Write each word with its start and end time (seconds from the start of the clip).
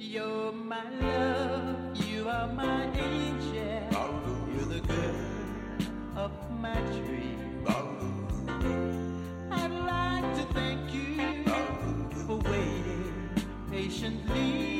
You're 0.00 0.52
my 0.52 0.88
love, 1.00 1.96
you 2.06 2.28
are 2.28 2.46
my 2.46 2.84
angel. 2.94 3.82
You're 4.54 4.64
the 4.66 4.80
girl 4.86 5.16
of 6.16 6.30
my 6.60 6.80
dream. 6.92 7.64
I'd 9.50 9.72
like 9.72 10.36
to 10.36 10.54
thank 10.54 10.94
you 10.94 11.42
for 12.26 12.36
waiting 12.36 13.28
patiently. 13.72 14.77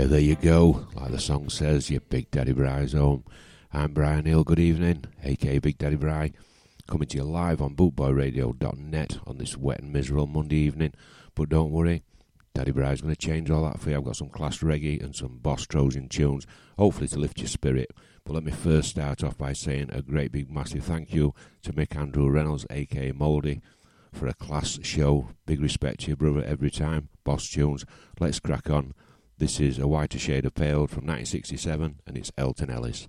Yeah, 0.00 0.06
there 0.06 0.18
you 0.18 0.36
go. 0.36 0.86
Like 0.94 1.10
the 1.10 1.20
song 1.20 1.50
says, 1.50 1.90
your 1.90 2.00
Big 2.00 2.30
Daddy 2.30 2.52
Bry's 2.52 2.94
home. 2.94 3.22
I'm 3.70 3.92
Brian 3.92 4.24
Hill. 4.24 4.44
Good 4.44 4.58
evening, 4.58 5.04
aka 5.22 5.58
Big 5.58 5.76
Daddy 5.76 5.96
Bry. 5.96 6.32
Coming 6.88 7.06
to 7.08 7.18
you 7.18 7.24
live 7.24 7.60
on 7.60 7.76
bootboyradio.net 7.76 9.18
on 9.26 9.36
this 9.36 9.58
wet 9.58 9.80
and 9.80 9.92
miserable 9.92 10.26
Monday 10.26 10.56
evening. 10.56 10.94
But 11.34 11.50
don't 11.50 11.70
worry, 11.70 12.02
Daddy 12.54 12.70
Bry's 12.70 13.02
going 13.02 13.14
to 13.14 13.20
change 13.20 13.50
all 13.50 13.62
that 13.64 13.78
for 13.78 13.90
you. 13.90 13.96
I've 13.96 14.04
got 14.04 14.16
some 14.16 14.30
class 14.30 14.60
reggae 14.60 15.04
and 15.04 15.14
some 15.14 15.36
boss 15.36 15.66
Trojan 15.66 16.08
tunes, 16.08 16.46
hopefully 16.78 17.08
to 17.08 17.18
lift 17.18 17.38
your 17.38 17.48
spirit. 17.48 17.90
But 18.24 18.32
let 18.32 18.44
me 18.44 18.52
first 18.52 18.88
start 18.88 19.22
off 19.22 19.36
by 19.36 19.52
saying 19.52 19.90
a 19.92 20.00
great 20.00 20.32
big 20.32 20.50
massive 20.50 20.84
thank 20.84 21.12
you 21.12 21.34
to 21.62 21.74
Mick 21.74 21.94
Andrew 21.94 22.30
Reynolds, 22.30 22.64
aka 22.70 23.12
Mouldy, 23.12 23.60
for 24.14 24.28
a 24.28 24.32
class 24.32 24.78
show. 24.80 25.28
Big 25.44 25.60
respect 25.60 26.00
to 26.00 26.06
your 26.06 26.16
brother 26.16 26.42
every 26.42 26.70
time. 26.70 27.10
Boss 27.22 27.50
tunes. 27.50 27.84
Let's 28.18 28.40
crack 28.40 28.70
on. 28.70 28.94
This 29.40 29.58
is 29.58 29.78
A 29.78 29.88
Whiter 29.88 30.18
Shade 30.18 30.44
of 30.44 30.52
Pale 30.52 30.88
from 30.88 31.06
1967 31.06 32.00
and 32.06 32.16
it's 32.18 32.30
Alton 32.36 32.68
Ellis. 32.68 33.08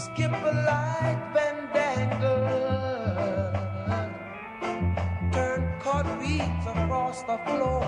Skip 0.00 0.32
a 0.32 0.52
light 0.66 1.20
turn 5.82 6.62
across 6.66 7.22
the 7.24 7.38
floor. 7.46 7.84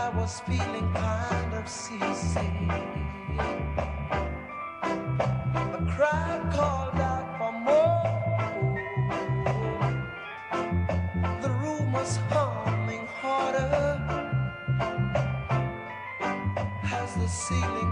I 0.00 0.10
was 0.16 0.40
feeling 0.40 0.90
kind 0.94 1.52
of 1.54 1.68
seasick. 1.68 2.56
The 5.74 5.82
crowd 5.94 6.42
called 6.56 7.00
out 7.12 7.28
for 7.38 7.52
more. 7.68 8.04
The 11.42 11.50
room 11.62 11.92
was 11.92 12.16
humming 12.30 13.06
harder 13.20 13.88
the 17.18 17.28
ceiling 17.28 17.87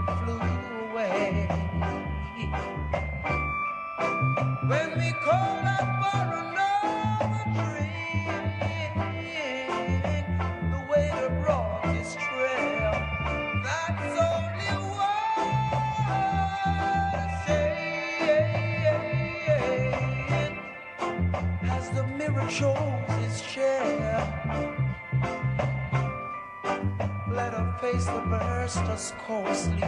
Shows 22.49 22.77
his 23.19 23.41
chair. 23.41 23.83
Let 27.29 27.53
her 27.53 27.77
face 27.81 28.05
the 28.05 28.23
burst 28.29 28.77
us 28.77 29.13
coarsely. 29.19 29.83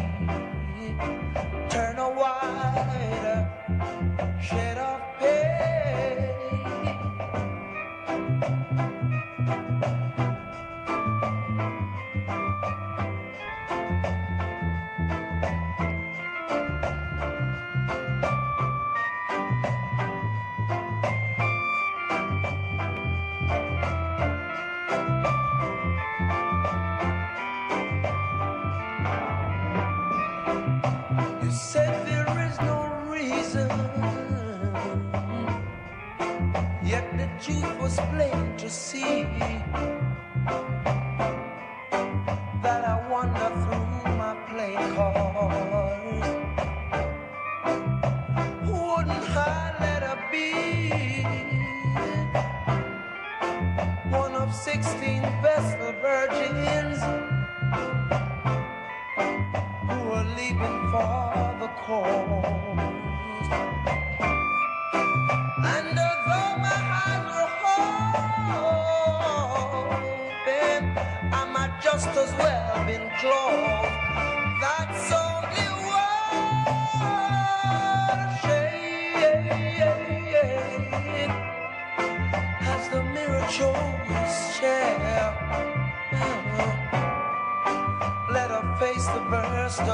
it 37.50 37.82
was 37.82 38.00
plain 38.12 38.58
to 38.58 38.70
see. 38.70 39.26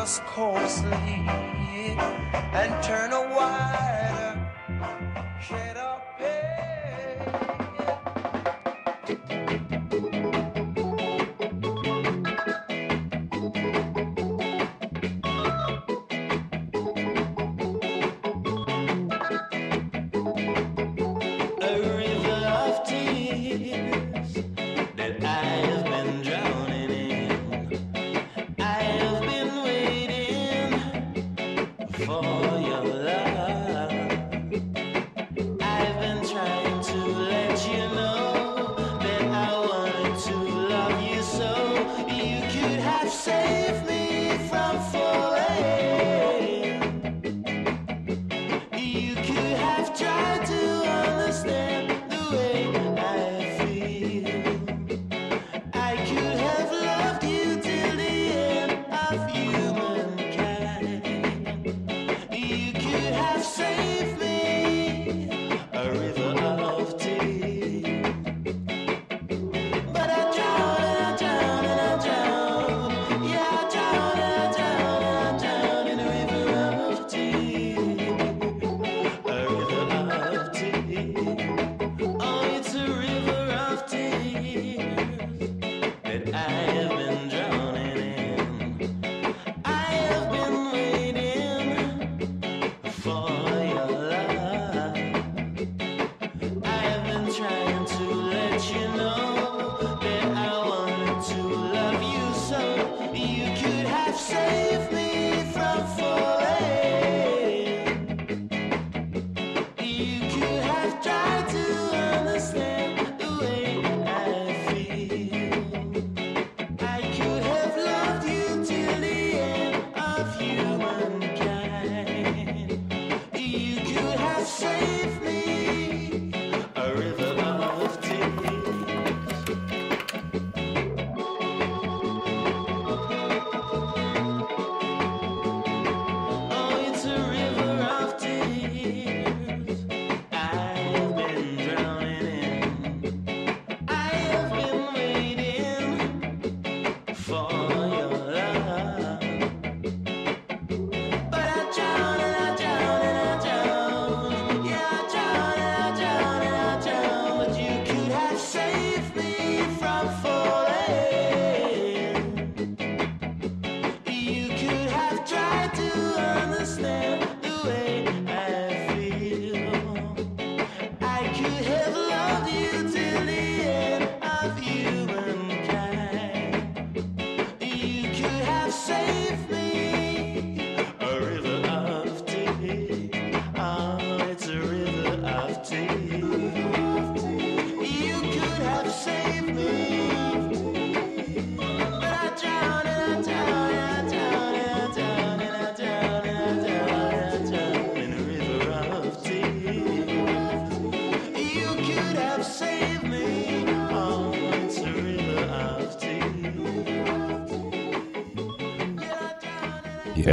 us 0.06 0.22
coarsely 0.28 1.26
and 2.54 2.84
turn 2.84 3.12
away. 3.12 3.35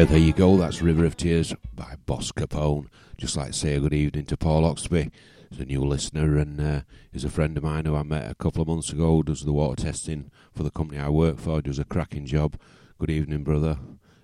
There 0.04 0.18
you 0.18 0.32
go. 0.32 0.56
That's 0.56 0.82
River 0.82 1.04
of 1.06 1.16
Tears 1.16 1.54
by 1.72 1.94
Boss 2.04 2.32
Capone. 2.32 2.88
Just 3.16 3.36
like 3.36 3.46
to 3.48 3.52
say 3.52 3.74
a 3.74 3.80
good 3.80 3.94
evening 3.94 4.26
to 4.26 4.36
Paul 4.36 4.64
Oxby. 4.64 5.10
He's 5.48 5.60
a 5.60 5.64
new 5.64 5.80
listener 5.80 6.36
and 6.36 6.60
uh, 6.60 6.80
he's 7.12 7.24
a 7.24 7.30
friend 7.30 7.56
of 7.56 7.62
mine 7.62 7.86
who 7.86 7.96
I 7.96 8.02
met 8.02 8.30
a 8.30 8.34
couple 8.34 8.60
of 8.60 8.68
months 8.68 8.90
ago. 8.90 9.22
Does 9.22 9.42
the 9.42 9.52
water 9.52 9.80
testing 9.80 10.30
for 10.52 10.64
the 10.64 10.70
company 10.70 11.00
I 11.00 11.08
work 11.08 11.38
for. 11.38 11.62
Does 11.62 11.78
a 11.78 11.84
cracking 11.84 12.26
job. 12.26 12.58
Good 12.98 13.08
evening, 13.08 13.42
brother. 13.42 13.78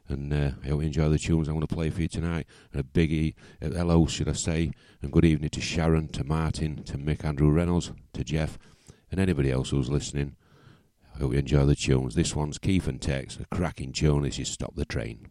And 0.09 0.33
uh, 0.33 0.51
I 0.63 0.69
hope 0.69 0.81
you 0.81 0.87
enjoy 0.89 1.09
the 1.09 1.19
tunes 1.19 1.49
I'm 1.49 1.55
going 1.55 1.67
to 1.67 1.75
play 1.75 1.89
for 1.89 2.03
you 2.03 2.09
tonight. 2.09 2.47
And 2.73 2.81
a 2.81 2.85
big 2.85 3.11
e- 3.11 3.35
uh, 3.63 3.69
hello, 3.69 4.05
should 4.07 4.29
I 4.29 4.33
say, 4.33 4.73
and 5.01 5.13
good 5.13 5.25
evening 5.25 5.51
to 5.51 5.61
Sharon, 5.61 6.09
to 6.09 6.25
Martin, 6.25 6.83
to 6.85 6.99
Mick 6.99 7.25
Andrew 7.25 7.51
Reynolds, 7.51 7.93
to 8.13 8.25
Jeff, 8.25 8.59
and 9.11 9.19
anybody 9.19 9.51
else 9.51 9.71
who's 9.71 9.89
listening. 9.89 10.37
I 11.15 11.21
hope 11.21 11.33
you 11.33 11.39
enjoy 11.39 11.65
the 11.65 11.75
tunes. 11.75 12.15
This 12.15 12.37
one's 12.37 12.59
Keith 12.59 12.87
and 12.89 13.01
Tex, 13.01 13.39
a 13.41 13.47
cracking 13.55 13.93
tune 13.93 14.27
as 14.27 14.39
you 14.39 14.45
stop 14.45 14.75
the 14.75 14.85
train. 14.85 15.29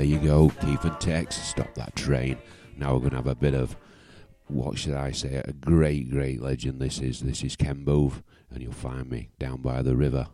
There 0.00 0.08
you 0.08 0.18
go. 0.18 0.48
Keith 0.62 0.82
and 0.84 0.98
Tex, 0.98 1.36
stop 1.36 1.74
that 1.74 1.94
train. 1.94 2.38
Now 2.74 2.94
we're 2.94 3.00
going 3.00 3.10
to 3.10 3.16
have 3.16 3.26
a 3.26 3.34
bit 3.34 3.52
of, 3.52 3.76
what 4.46 4.78
should 4.78 4.94
I 4.94 5.10
say, 5.10 5.42
a 5.44 5.52
great, 5.52 6.08
great 6.08 6.40
legend 6.40 6.80
this 6.80 7.00
is. 7.00 7.20
This 7.20 7.44
is 7.44 7.54
Ken 7.54 7.84
and 7.86 8.62
you'll 8.62 8.72
find 8.72 9.10
me 9.10 9.28
down 9.38 9.60
by 9.60 9.82
the 9.82 9.94
river. 9.94 10.28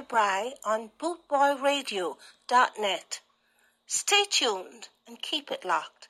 Bry 0.00 0.52
on 0.64 0.90
bootboyradio.net. 0.98 3.20
Stay 3.86 4.24
tuned 4.30 4.88
and 5.06 5.22
keep 5.22 5.50
it 5.50 5.64
locked. 5.64 6.08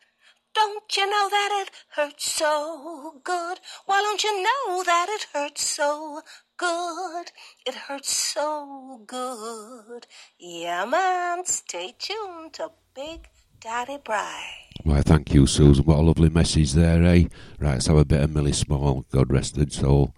Don't 0.54 0.96
you 0.96 1.08
know 1.08 1.28
that 1.30 1.50
it 1.62 1.70
hurts 1.94 2.32
so 2.32 3.20
good? 3.22 3.60
Why 3.86 4.00
don't 4.02 4.24
you 4.24 4.42
know 4.42 4.82
that 4.84 5.06
it 5.10 5.26
hurts 5.32 5.68
so 5.68 6.22
good? 6.56 7.30
It 7.64 7.74
hurts 7.74 8.10
so 8.10 9.02
good. 9.06 10.06
Yeah, 10.38 10.84
man, 10.84 11.44
stay 11.44 11.94
tuned 11.98 12.54
to 12.54 12.72
Big 12.94 13.28
Daddy 13.60 13.98
Bry. 14.02 14.42
Why, 14.82 15.02
thank 15.02 15.32
you, 15.32 15.46
Susan. 15.46 15.84
What 15.84 15.98
a 15.98 16.02
lovely 16.02 16.30
message 16.30 16.72
there, 16.72 17.04
eh? 17.04 17.24
Right, 17.60 17.74
let's 17.74 17.86
have 17.86 17.96
a 17.96 18.04
bit 18.04 18.22
of 18.22 18.34
Millie 18.34 18.52
Small, 18.52 19.04
God 19.12 19.30
rest 19.30 19.56
her 19.56 19.66
soul. 19.68 20.14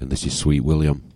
And 0.00 0.10
this 0.10 0.26
is 0.26 0.36
Sweet 0.36 0.64
William. 0.64 1.12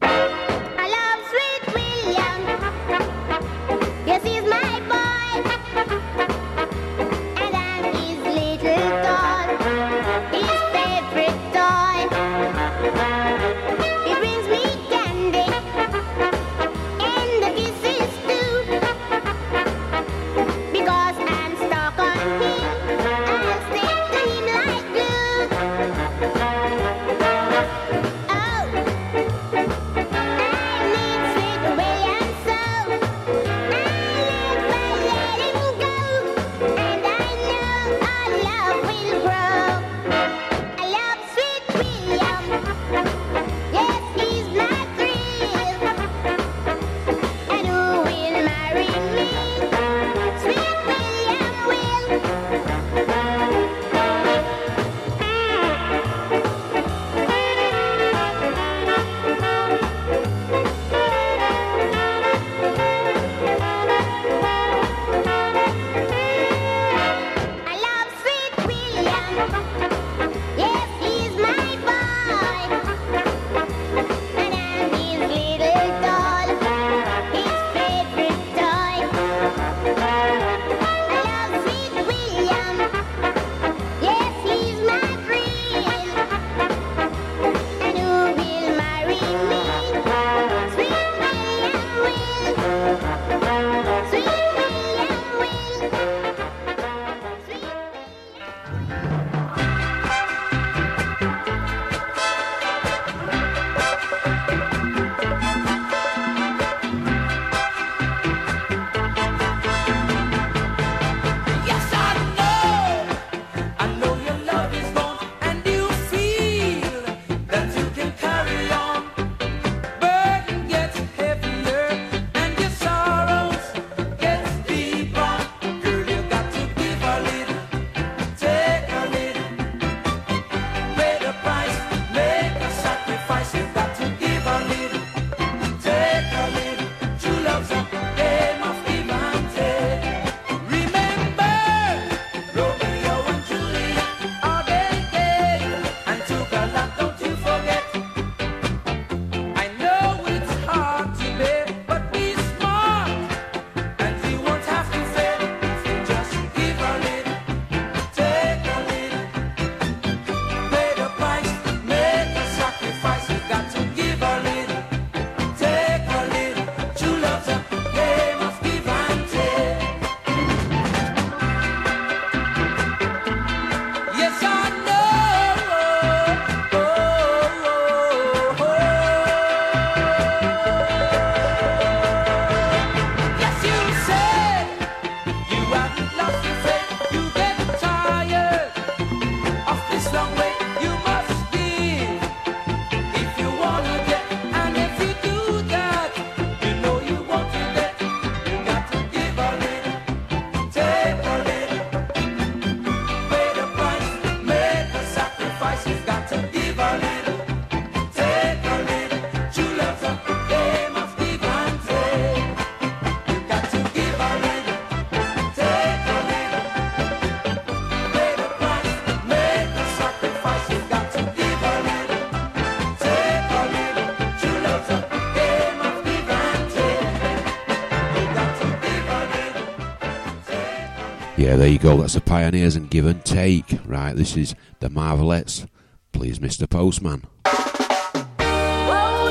Yeah, 231.51 231.57
there 231.57 231.67
you 231.67 231.81
go. 231.81 231.97
That's 231.97 232.15
the 232.15 232.21
Pioneers 232.21 232.77
and 232.77 232.89
Give 232.89 233.07
and 233.07 233.25
Take. 233.25 233.81
Right, 233.85 234.15
this 234.15 234.37
is 234.37 234.55
the 234.79 234.89
Marvelettes. 234.89 235.67
Please, 236.13 236.39
Mr. 236.39 236.71
Postman. 236.71 237.25
Oh, 237.45 237.51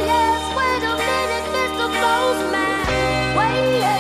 yes, 0.04 0.52
minute, 0.54 1.00
Mr. 1.56 1.88
Postman. 1.96 2.76
Wait, 3.38 3.80
yeah. 3.80 3.99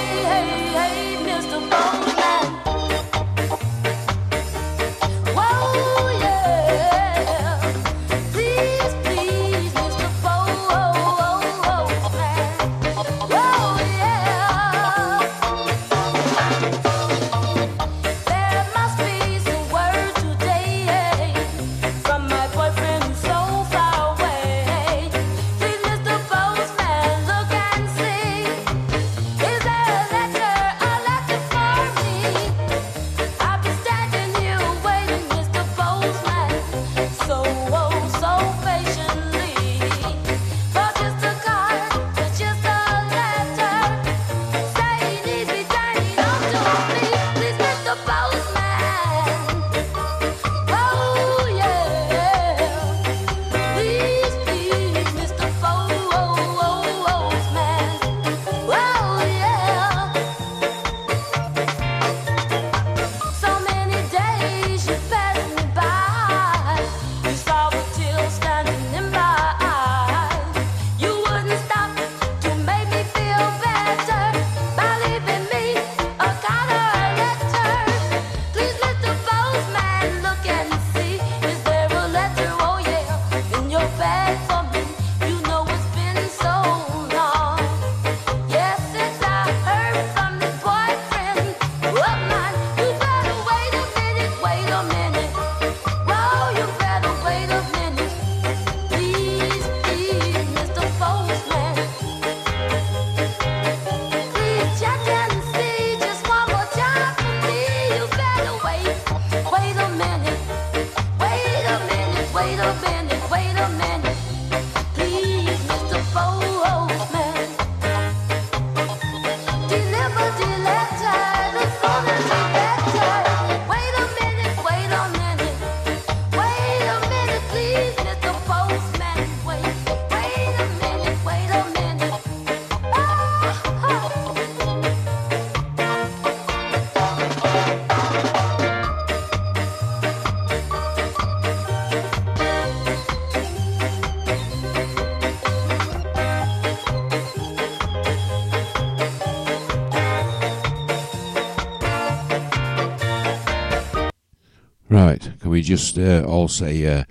We 155.59 155.63
just 155.63 155.99
uh, 155.99 156.23
all 156.25 156.47
say 156.47 156.85
uh, 156.85 157.03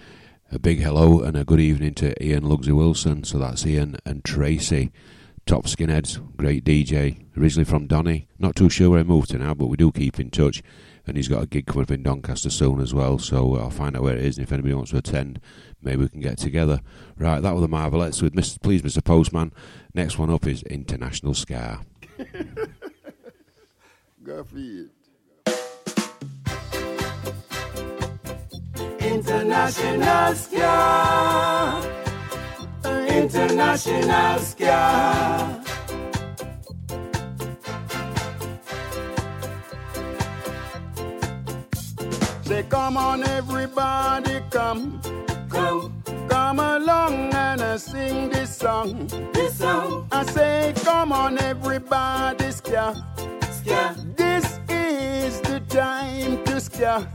a 0.50 0.58
big 0.58 0.80
hello 0.80 1.20
and 1.20 1.36
a 1.36 1.44
good 1.44 1.60
evening 1.60 1.92
to 1.96 2.24
Ian 2.24 2.44
Lugsy 2.44 2.72
Wilson? 2.72 3.22
So 3.22 3.36
that's 3.36 3.66
Ian 3.66 3.98
and 4.06 4.24
Tracy, 4.24 4.90
top 5.44 5.66
skinheads, 5.66 6.18
great 6.38 6.64
DJ, 6.64 7.26
originally 7.36 7.66
from 7.66 7.86
Donny. 7.86 8.26
Not 8.38 8.56
too 8.56 8.70
sure 8.70 8.88
where 8.88 9.00
he 9.00 9.04
moved 9.04 9.28
to 9.32 9.38
now, 9.38 9.52
but 9.52 9.66
we 9.66 9.76
do 9.76 9.92
keep 9.92 10.18
in 10.18 10.30
touch. 10.30 10.62
And 11.06 11.18
he's 11.18 11.28
got 11.28 11.42
a 11.42 11.46
gig 11.46 11.66
coming 11.66 11.82
up 11.82 11.90
in 11.90 12.02
Doncaster 12.02 12.48
soon 12.48 12.80
as 12.80 12.94
well, 12.94 13.18
so 13.18 13.54
I'll 13.56 13.68
find 13.68 13.94
out 13.94 14.02
where 14.02 14.16
it 14.16 14.24
is. 14.24 14.38
And 14.38 14.46
if 14.46 14.52
anybody 14.52 14.72
wants 14.72 14.92
to 14.92 14.96
attend, 14.96 15.42
maybe 15.82 16.04
we 16.04 16.08
can 16.08 16.20
get 16.20 16.38
together. 16.38 16.80
Right, 17.18 17.40
that 17.40 17.52
was 17.52 17.60
the 17.60 17.68
Marvelettes 17.68 18.22
with 18.22 18.32
Mr. 18.32 18.62
Please, 18.62 18.80
Mr. 18.80 19.04
Postman. 19.04 19.52
Next 19.92 20.18
one 20.18 20.30
up 20.30 20.46
is 20.46 20.62
International 20.62 21.34
Ska. 21.34 21.82
Go 24.24 24.42
International 29.08 30.34
Ska. 30.34 31.82
International 33.08 34.38
Ska. 34.40 35.62
Say, 42.42 42.62
come 42.68 42.96
on, 42.98 43.22
everybody, 43.24 44.40
come. 44.50 45.00
Come, 45.48 46.02
Come 46.28 46.58
along 46.60 47.32
and 47.32 47.60
uh, 47.62 47.78
sing 47.78 48.28
this 48.28 48.54
song. 48.56 49.06
this 49.32 49.58
song, 49.58 50.06
I 50.12 50.24
say, 50.24 50.74
come 50.84 51.12
on, 51.12 51.38
everybody, 51.38 52.50
scare. 52.52 52.94
Scar. 53.50 53.94
This 54.16 54.58
is 54.68 55.40
the 55.40 55.60
time 55.68 56.44
to 56.44 56.60
scare. 56.60 57.08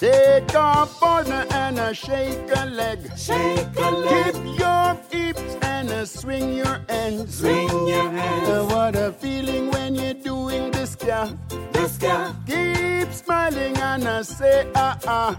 Take 0.00 0.54
a 0.54 0.88
partner 0.98 1.44
and 1.50 1.78
uh, 1.78 1.92
shake 1.92 2.48
a 2.56 2.64
leg. 2.64 3.00
Shake 3.18 3.66
a 3.76 3.90
leg, 3.90 4.32
Keep 4.32 4.58
your 4.58 4.98
hips 5.10 5.56
and 5.60 5.90
uh, 5.90 6.06
swing 6.06 6.54
your 6.54 6.80
hands. 6.88 7.36
swing 7.38 7.68
your 7.86 8.08
Uh, 8.08 8.64
what 8.64 8.96
a 8.96 9.12
feeling 9.12 9.70
when 9.72 9.94
you're 9.94 10.14
doing 10.14 10.70
this, 10.70 10.92
scare. 10.92 11.28
The 11.72 11.86
scar, 11.86 12.34
Keep 12.46 13.12
smiling 13.12 13.76
and 13.76 14.08
I 14.08 14.22
say 14.22 14.66
ah 14.74 14.98
ah. 15.06 15.38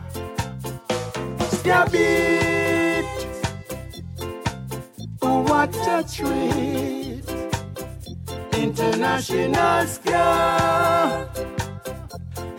Scab 1.54 1.90
it. 1.96 3.06
Oh, 5.24 5.42
what 5.42 5.76
a 5.88 6.06
treat. 6.08 7.24
International 8.54 9.88
Ska. 9.88 11.61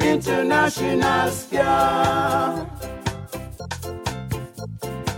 International 0.02 1.30
Ska. 1.30 2.66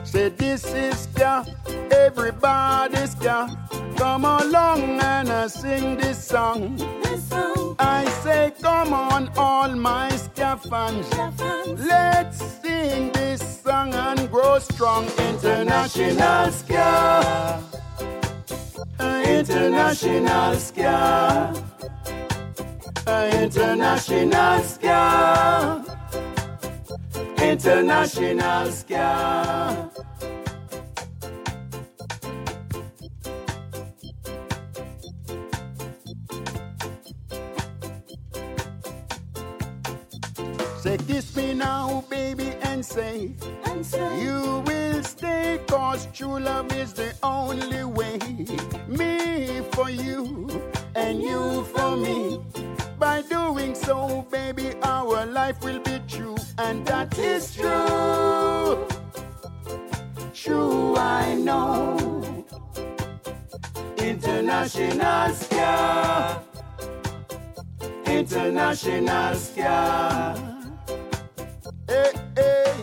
Say 0.05 0.29
this 0.31 0.65
is 0.75 0.99
Ska. 0.99 1.45
Everybody 1.91 3.07
Ska. 3.07 3.49
Come 3.97 4.25
along 4.25 5.01
and 5.01 5.29
uh, 5.29 5.49
sing 5.49 5.97
this 5.97 6.23
song. 6.27 6.77
this 7.03 7.29
song, 7.29 7.77
I 7.79 8.05
say, 8.23 8.53
come 8.61 8.93
on, 8.93 9.31
all 9.37 9.75
my 9.75 10.09
ska 10.11 10.59
fans. 10.69 11.07
Let's 11.79 12.39
sing 12.61 13.13
this 13.13 13.61
song 13.63 13.95
and 13.95 14.31
grow 14.31 14.59
strong. 14.59 15.07
International 15.19 16.51
ska. 16.51 17.61
International 19.25 20.57
ska. 20.57 21.74
International 23.07 24.63
ska. 24.63 25.81
International 27.43 28.73
ska. 28.73 29.91
Say, 40.81 40.99
kiss 40.99 41.37
me 41.37 41.55
now, 41.55 42.05
baby, 42.11 42.55
and 42.63 42.85
say, 42.85 43.35
and 43.67 43.85
say, 43.85 44.23
You 44.23 44.63
will 44.67 45.03
stay, 45.03 45.61
cause 45.67 46.09
true 46.15 46.41
love 46.41 46.73
is 46.75 46.95
the 46.95 47.15
only 47.23 47.85
way. 47.85 48.19
Me 48.89 49.61
for 49.73 49.91
you, 49.91 50.49
and 50.95 51.23
you 51.23 51.65
for 51.75 51.97
me. 51.97 52.41
Doing 53.65 53.77
so, 53.77 54.27
baby, 54.31 54.75
our 54.83 55.25
life 55.25 55.65
will 55.65 55.79
be 55.81 55.99
true, 56.07 56.37
and 56.59 56.85
that 56.87 57.19
is 57.19 57.55
true. 57.55 58.87
True, 60.35 60.95
I 60.99 61.35
know. 61.35 62.45
International 63.97 65.33
Ska. 65.33 66.43
International 68.05 69.35
Ska. 69.35 70.61
Hey, 71.89 72.13
hey. 72.37 72.75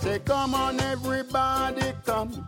Say, 0.00 0.18
come 0.24 0.54
on, 0.56 0.80
everybody, 0.80 1.92
come. 2.04 2.44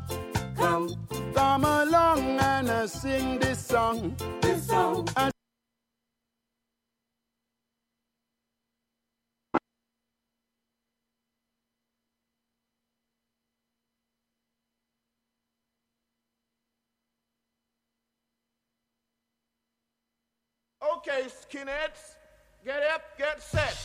come, 0.56 0.88
Come 1.32 1.64
along 1.64 2.40
and 2.40 2.70
uh, 2.70 2.88
sing 2.88 3.38
this 3.38 3.64
song. 3.64 4.16
this 4.42 4.66
song, 4.66 5.06
Okay, 21.18 21.26
skinheads, 21.26 22.14
get 22.64 22.80
up, 22.94 23.02
get 23.18 23.42
set. 23.42 23.76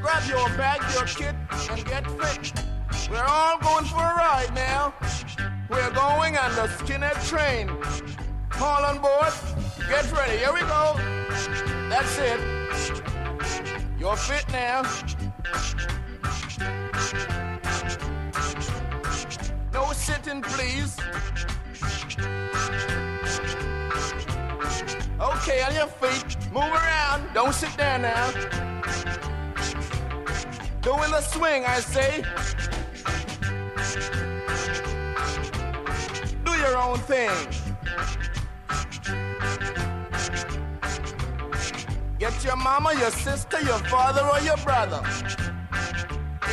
Grab 0.00 0.28
your 0.28 0.48
bag, 0.56 0.80
your 0.94 1.04
kit, 1.04 1.34
and 1.70 1.84
get 1.84 2.04
fit. 2.20 2.52
We're 3.08 3.22
all 3.22 3.58
going 3.58 3.84
for 3.84 3.98
a 3.98 4.14
ride 4.16 4.52
now. 4.52 4.94
We're 5.70 5.92
going 5.92 6.36
on 6.36 6.54
the 6.56 6.66
skinhead 6.66 7.24
train. 7.28 7.70
All 8.60 8.84
on 8.84 8.98
board. 8.98 9.32
Get 9.88 10.10
ready. 10.10 10.38
Here 10.38 10.52
we 10.52 10.60
go. 10.62 10.96
That's 11.88 12.18
it. 12.18 12.40
You're 14.00 14.16
fit 14.16 14.50
now. 14.50 14.82
No 19.72 19.92
sitting, 19.92 20.42
please. 20.42 20.96
Okay, 25.22 25.62
on 25.62 25.72
your 25.72 25.86
feet. 25.86 26.36
Move 26.52 26.64
around. 26.64 27.32
Don't 27.32 27.54
sit 27.54 27.70
there 27.76 27.96
now. 27.96 28.32
Doing 30.80 31.12
the 31.12 31.20
swing, 31.20 31.64
I 31.64 31.78
say. 31.78 32.24
Do 36.44 36.52
your 36.58 36.76
own 36.76 36.98
thing. 36.98 37.30
Get 42.18 42.44
your 42.44 42.56
mama, 42.56 42.92
your 42.98 43.12
sister, 43.12 43.60
your 43.60 43.78
father, 43.78 44.22
or 44.22 44.40
your 44.40 44.56
brother. 44.56 45.02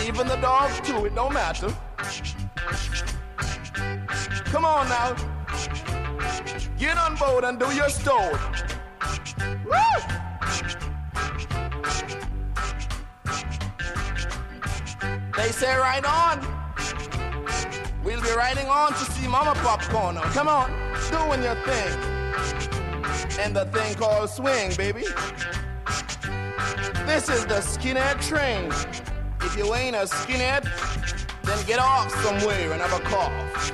Even 0.06 0.28
the 0.28 0.36
dog, 0.36 0.70
too, 0.84 1.06
it 1.06 1.16
don't 1.16 1.34
matter. 1.34 1.74
Come 4.52 4.66
on 4.66 4.88
now. 4.90 5.16
Get 6.78 6.98
on 6.98 7.16
board 7.16 7.44
and 7.44 7.60
do 7.60 7.70
your 7.74 7.90
story. 7.90 8.59
They 15.36 15.52
say 15.52 15.76
right 15.78 16.06
on. 16.06 16.46
We'll 18.04 18.22
be 18.22 18.32
riding 18.36 18.68
on 18.68 18.90
to 18.90 19.06
see 19.14 19.28
Mama 19.28 19.54
Popcorn. 19.56 20.16
Come 20.34 20.48
on, 20.48 20.70
doing 21.12 21.42
your 21.44 21.56
thing. 21.66 21.98
And 23.40 23.56
the 23.56 23.66
thing 23.72 23.96
called 23.96 24.30
swing, 24.30 24.74
baby. 24.76 25.06
This 27.06 27.30
is 27.30 27.46
the 27.46 27.62
skinhead 27.62 28.22
train. 28.22 28.72
If 29.42 29.56
you 29.58 29.74
ain't 29.74 29.96
a 29.96 30.06
skinhead, 30.06 30.66
then 31.44 31.66
get 31.66 31.80
off 31.80 32.12
somewhere 32.24 32.74
and 32.74 32.82
have 32.82 32.94
a 32.94 33.04
cough. 33.06 33.72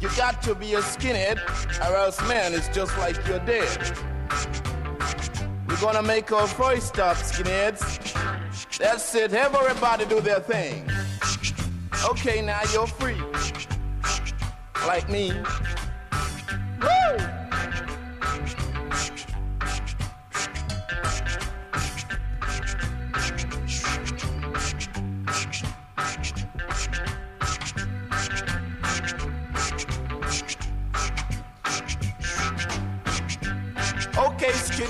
You 0.00 0.08
got 0.16 0.42
to 0.42 0.54
be 0.54 0.74
a 0.74 0.80
skinhead, 0.80 1.38
or 1.80 1.94
else, 1.94 2.20
man, 2.26 2.54
it's 2.54 2.68
just 2.68 2.98
like 2.98 3.16
you're 3.26 3.38
dead. 3.40 4.09
We're 5.80 5.92
gonna 5.94 6.06
make 6.06 6.30
our 6.30 6.46
first 6.46 6.88
stop, 6.88 7.16
skinheads. 7.16 8.76
That's 8.76 9.14
it. 9.14 9.32
Everybody 9.32 10.04
do 10.04 10.20
their 10.20 10.40
thing. 10.40 10.86
Okay, 12.10 12.42
now 12.42 12.60
you're 12.70 12.86
free. 12.86 13.16
Like 14.86 15.08
me. 15.08 15.32
Woo! 16.82 17.39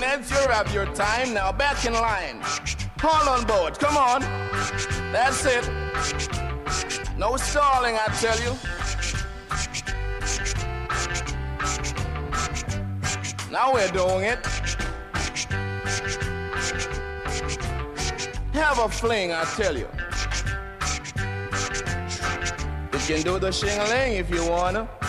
minutes, 0.01 0.31
you 0.31 0.47
have 0.49 0.73
your 0.73 0.87
time. 0.87 1.31
Now 1.33 1.51
back 1.51 1.85
in 1.85 1.93
line. 1.93 2.41
All 3.03 3.29
on 3.29 3.45
board, 3.45 3.77
come 3.77 3.97
on. 3.97 4.21
That's 5.13 5.45
it. 5.45 5.69
No 7.17 7.37
stalling, 7.37 7.95
I 7.95 8.07
tell 8.19 8.39
you. 8.45 8.53
Now 13.51 13.73
we're 13.73 13.91
doing 13.91 14.25
it. 14.25 14.43
Have 18.53 18.79
a 18.79 18.89
fling, 18.89 19.31
I 19.31 19.43
tell 19.55 19.77
you. 19.77 19.87
You 22.93 22.99
can 23.07 23.21
do 23.21 23.37
the 23.37 23.51
shingling 23.51 24.13
if 24.15 24.29
you 24.31 24.49
wanna. 24.49 25.00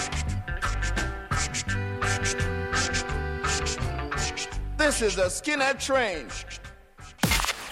This 4.83 5.01
is 5.01 5.17
a 5.17 5.27
Skinhead 5.27 5.79
Train. 5.79 6.27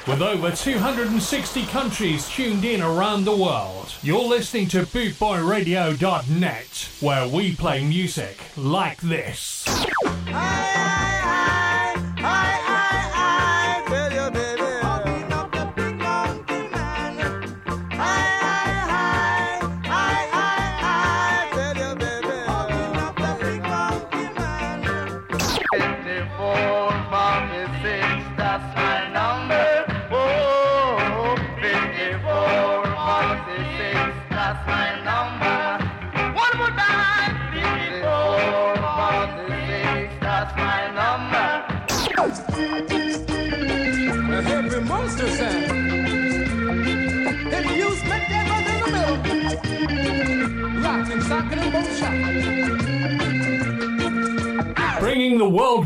With 0.06 0.22
over 0.22 0.52
260 0.52 1.66
countries 1.66 2.28
tuned 2.28 2.64
in 2.64 2.80
around 2.80 3.24
the 3.24 3.34
world, 3.34 3.92
you're 4.00 4.22
listening 4.22 4.68
to 4.68 4.82
bootboyradio.net, 4.82 6.88
where 7.00 7.26
we 7.26 7.56
play 7.56 7.84
music 7.84 8.38
like 8.56 9.00
this. 9.00 9.64
Aye, 9.66 9.90
aye, 10.28 11.22
aye. 11.24 11.69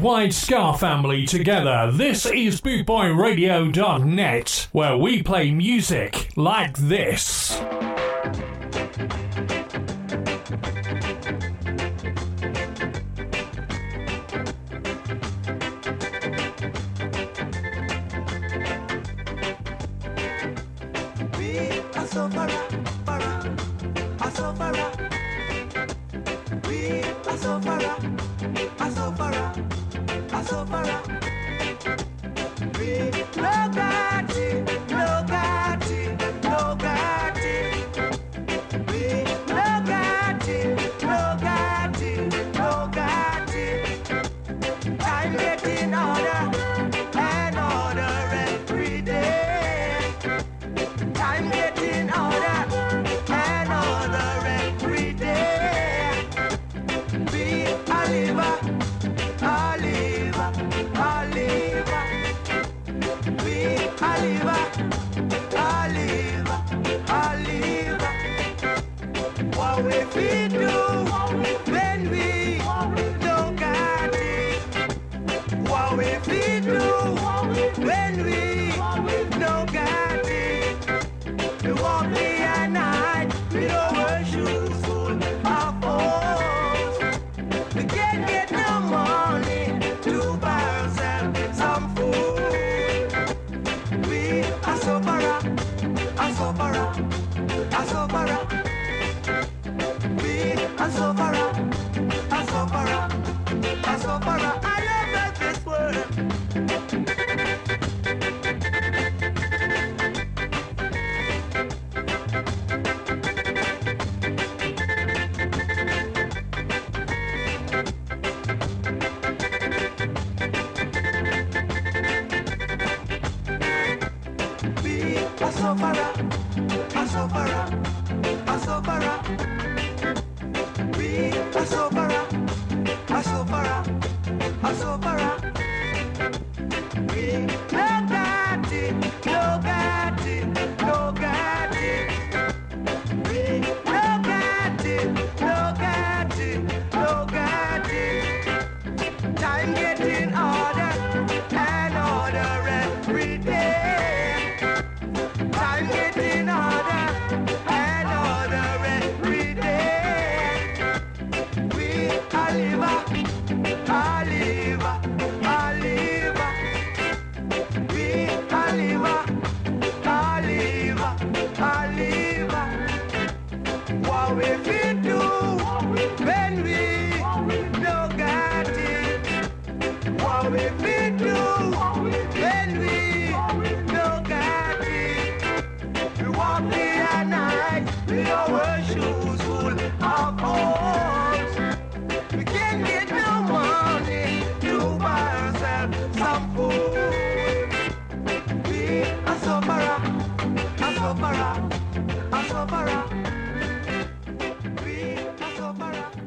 worldwide 0.05 0.35
ska 0.35 0.75
family 0.75 1.25
together. 1.25 1.91
This 1.91 2.27
is 2.27 2.61
BootboyRadio.net, 2.61 4.69
where 4.73 4.99
we 4.99 5.23
play 5.23 5.51
music 5.51 6.29
like 6.37 6.77
this. 6.77 7.64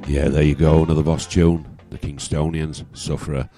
Yeah, 0.08 0.30
there 0.30 0.42
you 0.42 0.56
go, 0.56 0.84
another 0.84 1.04
boss 1.04 1.26
tune. 1.26 1.68
The 1.90 1.98
Kingstonians, 1.98 2.86
Sufferer. 2.94 3.50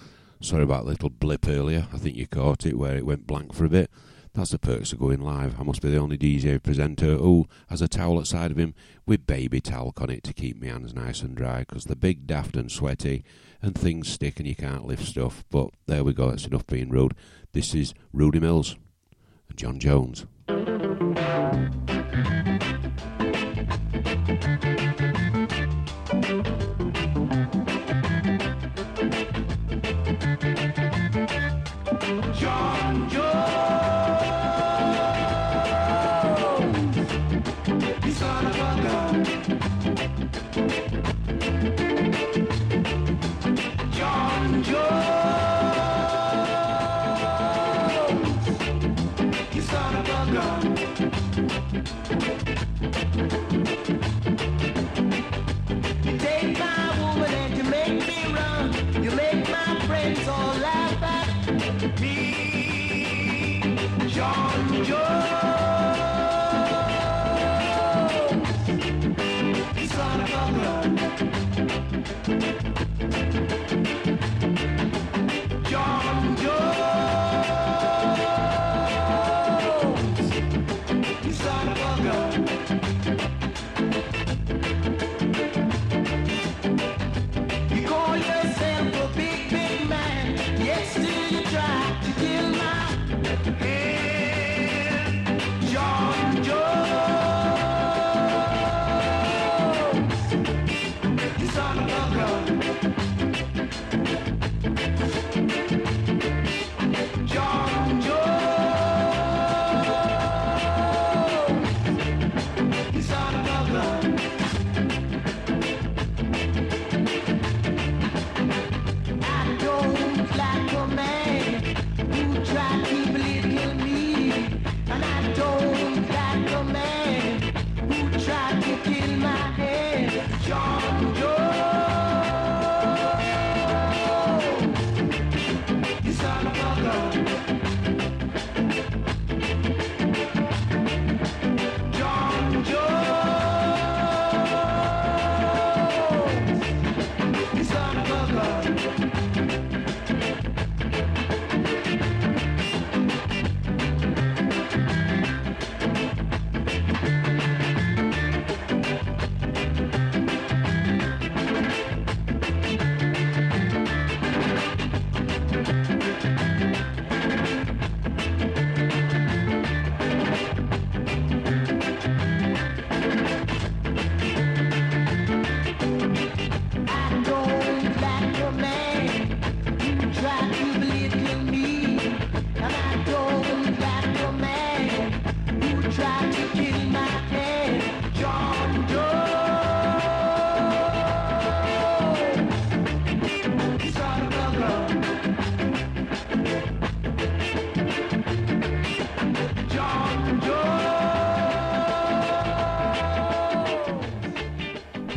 Sorry 0.42 0.64
about 0.64 0.86
the 0.86 0.90
little 0.90 1.12
blip 1.12 1.48
earlier. 1.48 1.88
I 1.94 2.00
think 2.00 2.16
you 2.16 2.26
caught 2.26 2.66
it 2.66 2.76
where 2.76 2.98
it 2.98 3.06
went 3.06 3.28
blank 3.28 3.54
for 3.54 3.66
a 3.66 3.70
bit. 3.70 3.92
That's 4.34 4.50
the 4.50 4.58
perks 4.58 4.92
of 4.92 4.98
going 5.00 5.22
live. 5.22 5.60
I 5.60 5.64
must 5.64 5.80
be 5.80 5.92
the 5.92 6.00
only 6.00 6.18
DJ 6.18 6.62
presenter 6.62 7.18
who 7.18 7.48
has 7.70 7.84
a 7.84 7.88
towel 7.88 8.18
outside 8.18 8.50
of 8.50 8.58
him 8.58 8.74
with 9.06 9.28
baby 9.28 9.62
talc 9.62 10.02
on 10.02 10.10
it 10.10 10.24
to 10.24 10.34
keep 10.34 10.60
my 10.60 10.70
hands 10.70 10.96
nice 10.96 11.22
and 11.22 11.36
dry 11.38 11.60
because 11.60 11.86
they're 11.86 11.96
big, 11.96 12.26
daft, 12.26 12.56
and 12.56 12.72
sweaty, 12.72 13.24
and 13.62 13.78
things 13.78 14.10
stick 14.10 14.40
and 14.40 14.48
you 14.48 14.56
can't 14.56 14.88
lift 14.88 15.06
stuff. 15.06 15.44
But 15.52 15.70
there 15.86 16.04
we 16.04 16.14
go, 16.14 16.32
that's 16.32 16.48
enough 16.48 16.66
being 16.66 16.90
rude. 16.90 17.14
This 17.54 17.76
is 17.76 17.94
Rudy 18.12 18.40
Mills 18.40 18.76
and 19.50 19.56
John 19.56 19.78
Jones. 19.78 20.26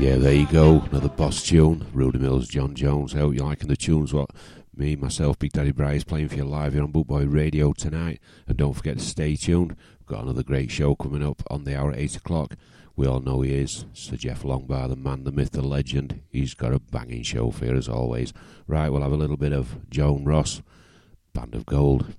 Yeah, 0.02 0.16
there 0.16 0.34
you 0.34 0.48
go. 0.48 0.80
Another 0.90 1.08
boss 1.08 1.44
tune. 1.44 1.86
Rudy 1.92 2.18
Mills, 2.18 2.48
John 2.48 2.74
Jones. 2.74 3.14
I 3.14 3.18
hope 3.18 3.36
you're 3.36 3.46
liking 3.46 3.68
the 3.68 3.76
tunes. 3.76 4.12
What 4.12 4.30
me, 4.74 4.96
myself, 4.96 5.38
Big 5.38 5.52
Daddy 5.52 5.70
Bry 5.70 5.92
is 5.92 6.02
playing 6.02 6.26
for 6.26 6.34
you 6.34 6.44
live 6.44 6.72
here 6.72 6.82
on 6.82 6.92
Bootboy 6.92 7.32
Radio 7.32 7.72
tonight. 7.72 8.18
And 8.48 8.56
don't 8.56 8.72
forget 8.72 8.98
to 8.98 9.04
stay 9.04 9.36
tuned. 9.36 9.76
We've 10.00 10.06
got 10.08 10.24
another 10.24 10.42
great 10.42 10.72
show 10.72 10.96
coming 10.96 11.22
up 11.22 11.44
on 11.48 11.62
the 11.62 11.78
hour 11.78 11.92
at 11.92 12.00
8 12.00 12.16
o'clock. 12.16 12.56
We 12.96 13.06
all 13.06 13.20
know 13.20 13.42
he 13.42 13.54
is 13.54 13.84
Sir 13.92 14.16
Jeff 14.16 14.42
Longbar, 14.42 14.88
the 14.88 14.96
man, 14.96 15.22
the 15.22 15.30
myth, 15.30 15.52
the 15.52 15.62
legend. 15.62 16.20
He's 16.30 16.54
got 16.54 16.74
a 16.74 16.80
banging 16.80 17.22
show 17.22 17.52
for 17.52 17.66
you 17.66 17.76
as 17.76 17.88
always. 17.88 18.32
Right, 18.66 18.88
we'll 18.88 19.02
have 19.02 19.12
a 19.12 19.16
little 19.16 19.36
bit 19.36 19.52
of 19.52 19.88
Joan 19.88 20.24
Ross, 20.24 20.62
Band 21.32 21.54
of 21.54 21.64
Gold. 21.64 22.12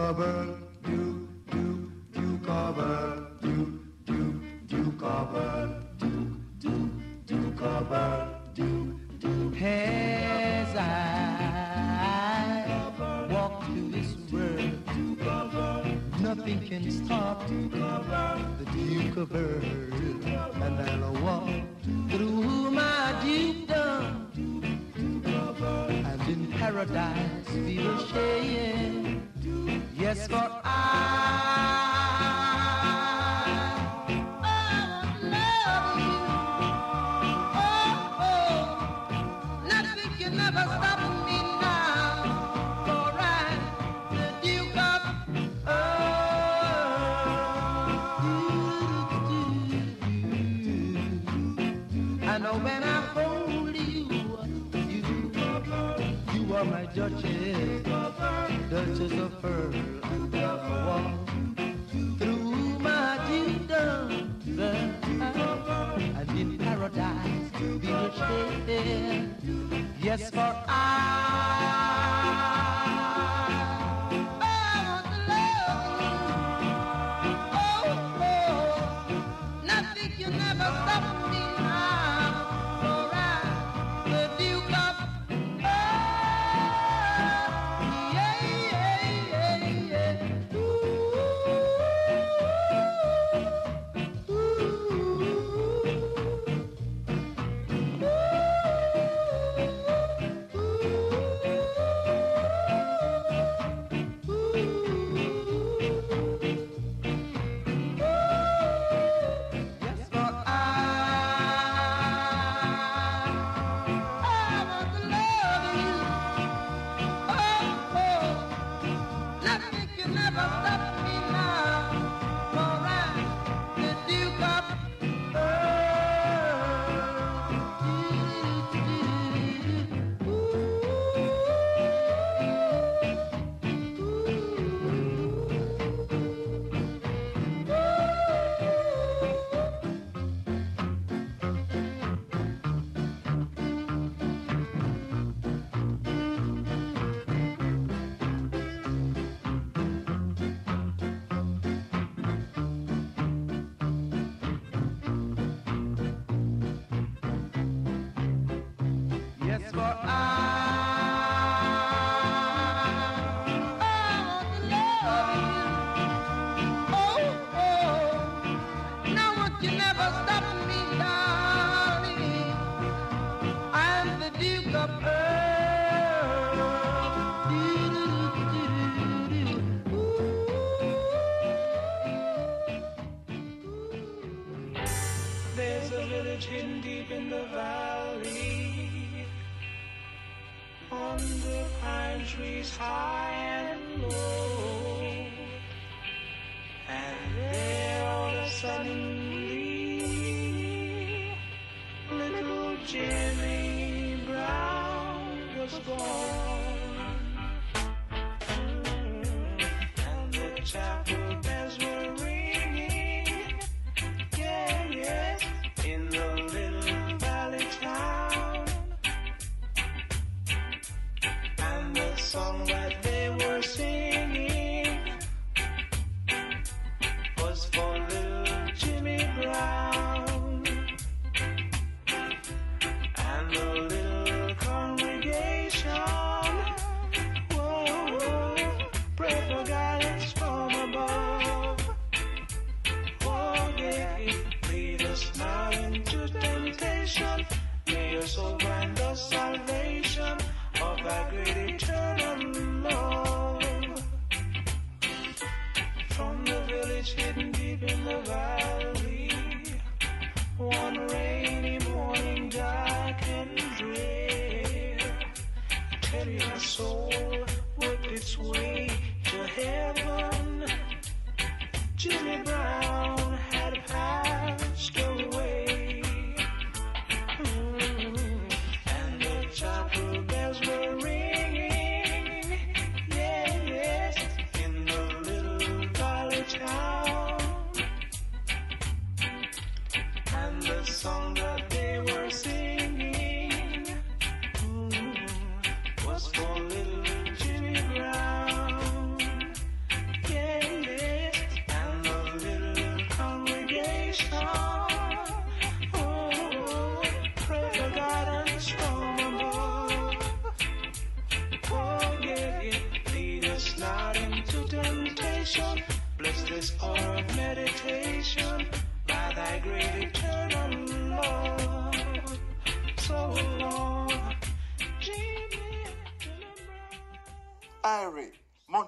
lover 0.00 0.69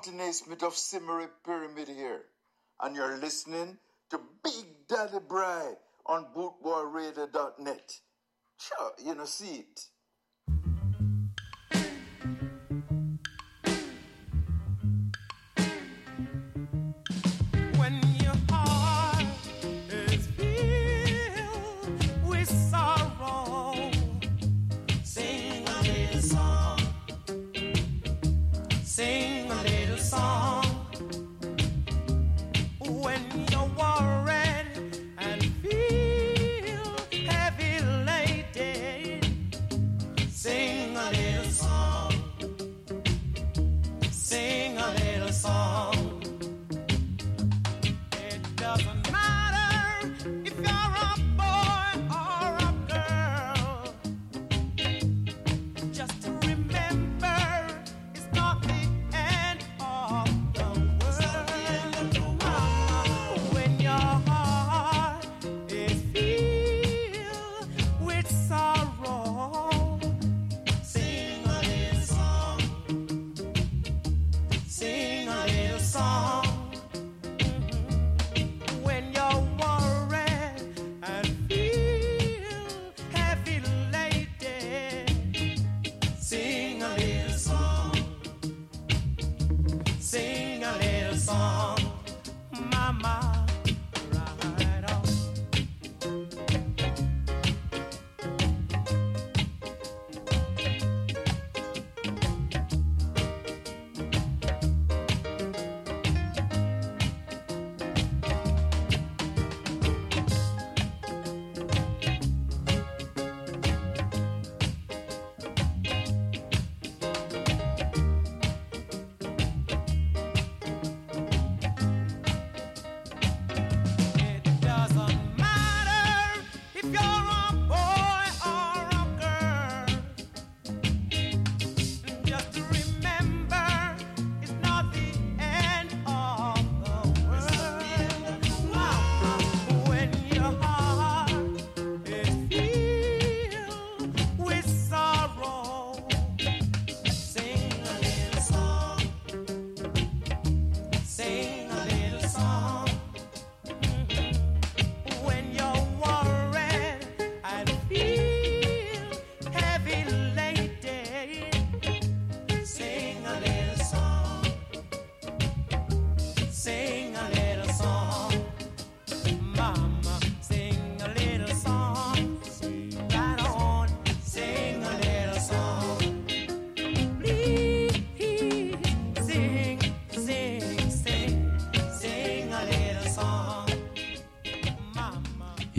mountain 0.03 0.20
of 0.66 0.74
Simmery 0.74 1.28
Pyramid 1.44 1.86
here, 1.88 2.22
and 2.80 2.96
you're 2.96 3.18
listening 3.18 3.78
to 4.11 4.20
Big 4.42 4.64
Daddy 4.88 5.18
Bry 5.28 5.74
on 6.07 6.26
bootboyradio.net. 6.36 8.00
Sure, 8.59 8.92
you 9.05 9.14
know, 9.14 9.24
see 9.24 9.61
it. 9.61 9.80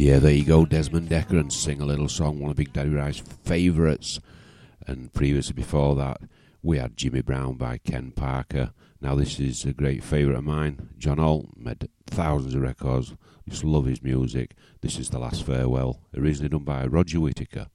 Yeah, 0.04 0.20
there 0.20 0.34
you 0.34 0.44
go, 0.44 0.66
Desmond 0.66 1.08
Dekker 1.08 1.40
and 1.40 1.54
Sing 1.54 1.80
a 1.80 1.86
Little 1.86 2.10
Song, 2.10 2.38
one 2.42 2.52
of 2.52 2.58
Big 2.58 2.74
Daddy 2.74 2.90
Bry's 2.90 3.24
favourites. 3.46 4.20
And 4.86 5.14
previously 5.14 5.54
before 5.54 5.96
that, 5.96 6.20
we 6.62 6.78
had 6.78 6.98
Jimmy 6.98 7.22
Brown 7.22 7.54
by 7.54 7.78
Ken 7.78 8.12
Parker. 8.12 8.74
Now, 9.00 9.16
this 9.16 9.40
is 9.40 9.64
a 9.64 9.72
great 9.72 10.04
favourite 10.04 10.38
of 10.38 10.44
mine. 10.44 10.90
John 10.98 11.20
Holt 11.20 11.52
made 11.56 11.88
thousands 12.06 12.54
of 12.54 12.64
records. 12.64 13.16
Just 13.48 13.64
love 13.64 13.86
his 13.86 14.04
music. 14.04 14.56
This 14.82 15.00
is 15.00 15.10
The 15.10 15.20
Last 15.20 15.46
Farewell, 15.46 16.02
originally 16.14 16.50
done 16.50 16.66
by 16.66 16.86
Roger 16.86 17.22
Whittaker. 17.22 17.68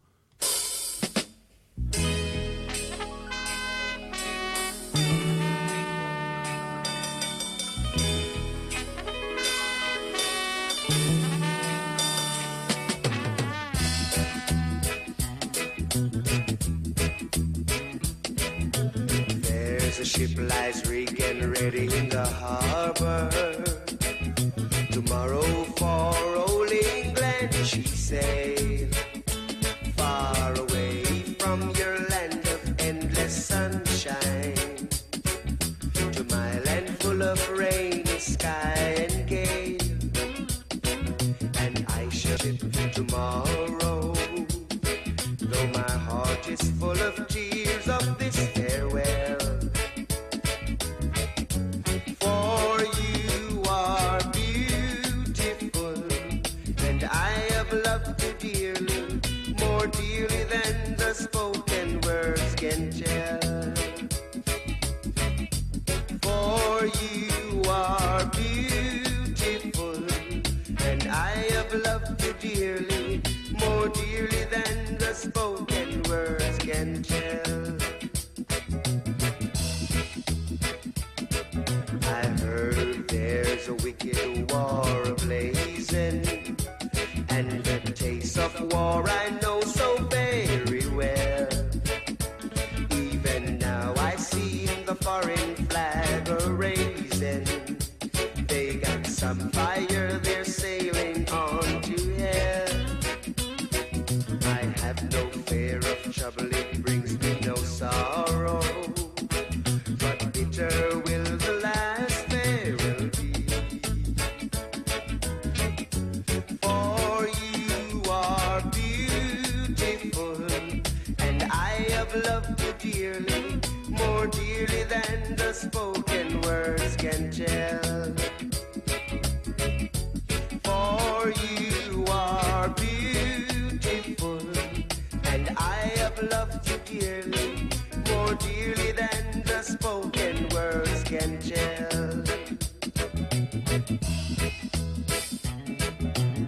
தெரிகின்ற 21.68 22.17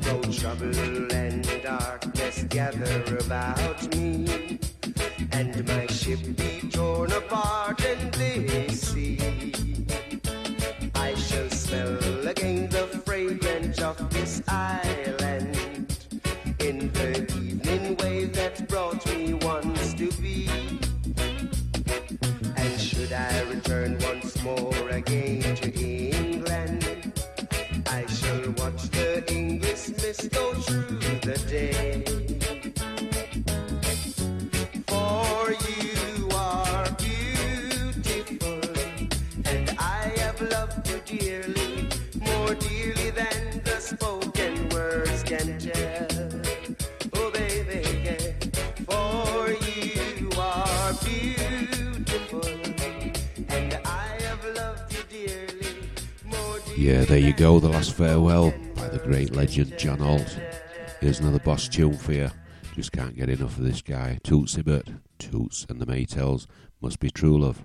Though 0.01 0.22
trouble 0.33 1.12
and 1.12 1.62
darkness 1.62 2.43
gather 2.49 3.16
about 3.18 3.95
me, 3.95 4.59
and 5.31 5.68
my 5.68 5.87
ship 5.87 6.18
be 6.37 6.68
torn 6.68 7.12
apart 7.12 7.80
go, 57.41 57.59
The 57.59 57.70
Last 57.70 57.95
Farewell 57.95 58.53
by 58.74 58.88
the 58.88 58.99
great 58.99 59.34
legend 59.34 59.78
John 59.78 60.01
Holt. 60.01 60.38
Here's 61.01 61.20
another 61.20 61.38
boss 61.38 61.68
tune 61.68 61.97
for 61.97 62.12
you. 62.12 62.28
Just 62.74 62.93
can't 62.93 63.16
get 63.16 63.30
enough 63.30 63.57
of 63.57 63.64
this 63.64 63.80
guy. 63.80 64.18
Toots 64.22 64.57
Hibbert, 64.57 64.91
Toots 65.18 65.64
and 65.70 65.80
the 65.80 65.86
Maytals. 65.86 66.47
Must 66.82 67.01
be 67.01 67.09
true 67.09 67.38
love. 67.41 67.64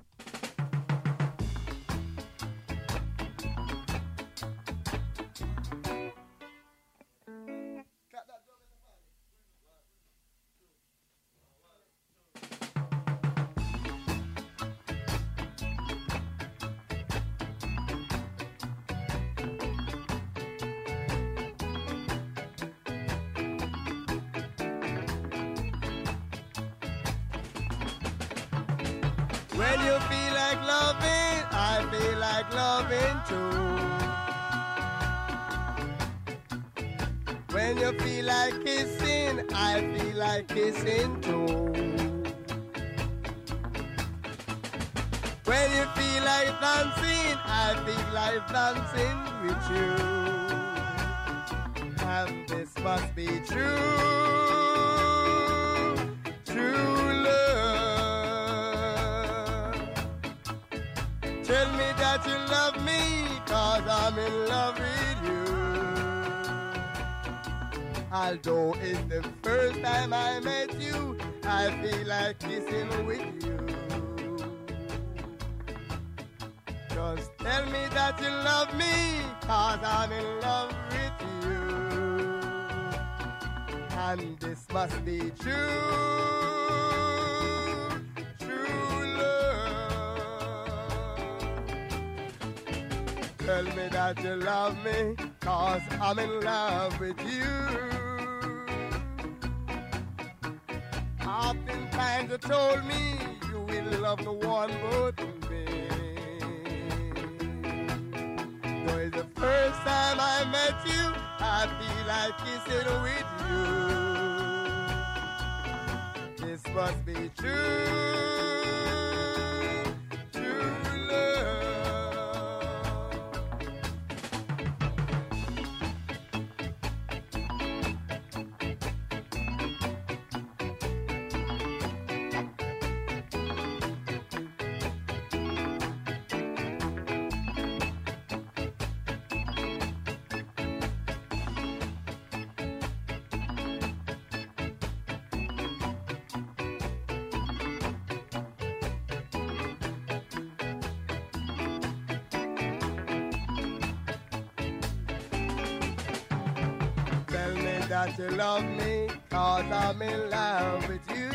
that 157.89 158.17
you 158.17 158.29
love 158.29 158.63
me, 158.63 159.07
cause 159.29 159.65
I'm 159.71 160.01
in 160.01 160.29
love 160.29 160.88
with 160.89 161.07
you. 161.09 161.29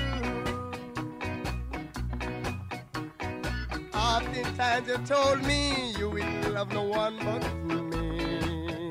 Oftentimes 3.95 4.89
you 4.89 4.99
told 5.07 5.43
me 5.45 5.93
you 5.99 6.11
will 6.11 6.53
love 6.53 6.73
no 6.73 6.83
one 6.83 7.17
but 7.19 7.45
me. 7.65 8.91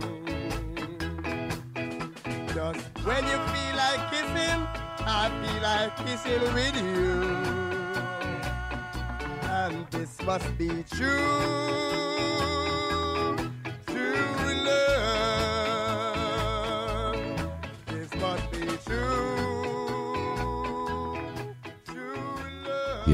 Just 2.54 2.86
when 3.04 3.24
you 3.26 3.40
feel 3.52 3.76
like 3.76 4.02
kissing, 4.12 4.62
I 5.06 5.30
feel 5.42 5.62
like 5.62 5.98
kissing 6.06 6.54
with 6.54 6.76
you. 6.78 7.10
And 9.50 9.88
this 9.92 10.22
must 10.24 10.58
be 10.58 10.84
true. 10.90 12.59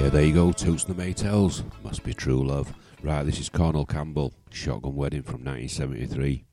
Yeah, 0.06 0.12
there 0.12 0.24
you 0.24 0.36
go, 0.36 0.52
Toots 0.52 0.84
and 0.84 0.96
the 0.96 1.04
Maytals. 1.04 1.64
Must 1.84 2.04
be 2.04 2.14
true 2.14 2.46
love. 2.46 2.72
Right, 3.02 3.24
this 3.24 3.40
is 3.40 3.50
Cornell 3.50 3.88
Campbell, 3.88 4.36
Shotgun 4.52 4.96
Wedding 4.96 5.24
from 5.24 5.44
1973. 5.44 6.46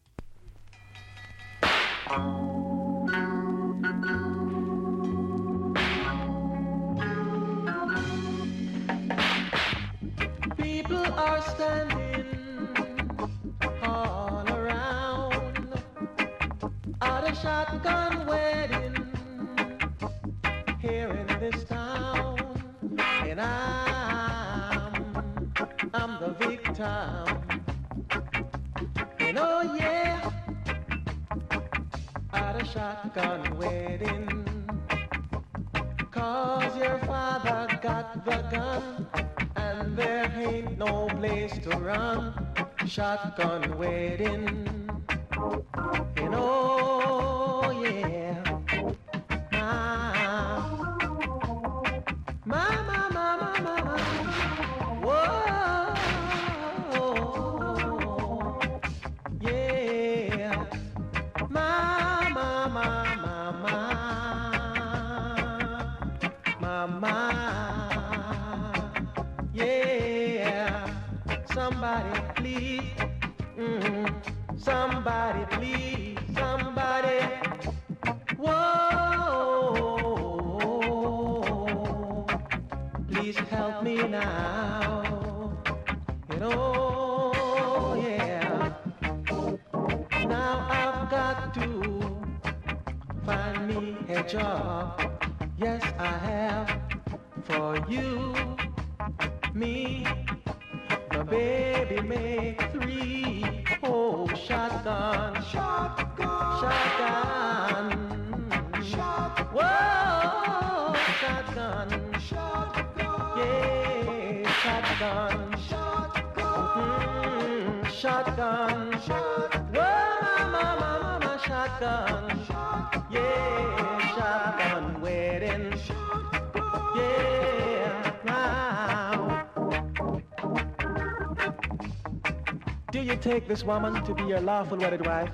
This 133.63 133.69
woman 133.69 134.03
to 134.05 134.13
be 134.15 134.25
your 134.25 134.41
lawful 134.41 134.77
wedded 134.77 135.07
wife? 135.07 135.31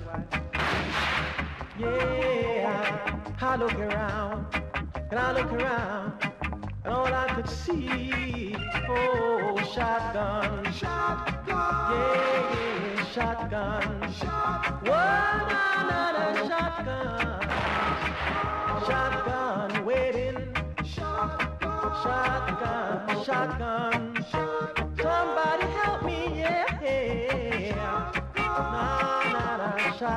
Yeah, 1.79 3.19
I 3.41 3.55
look 3.55 3.73
around, 3.73 4.45
and 5.09 5.19
I 5.19 5.31
look 5.31 5.51
around, 5.51 6.13
and 6.83 6.93
all 6.93 7.07
I 7.07 7.27
could 7.33 7.49
see, 7.49 8.55
oh, 8.87 9.57
shotgun, 9.73 10.71
shotgun, 10.73 11.47
yeah, 11.47 12.53
yeah, 12.53 13.05
shotgun, 13.05 13.81
shotgun, 13.81 13.88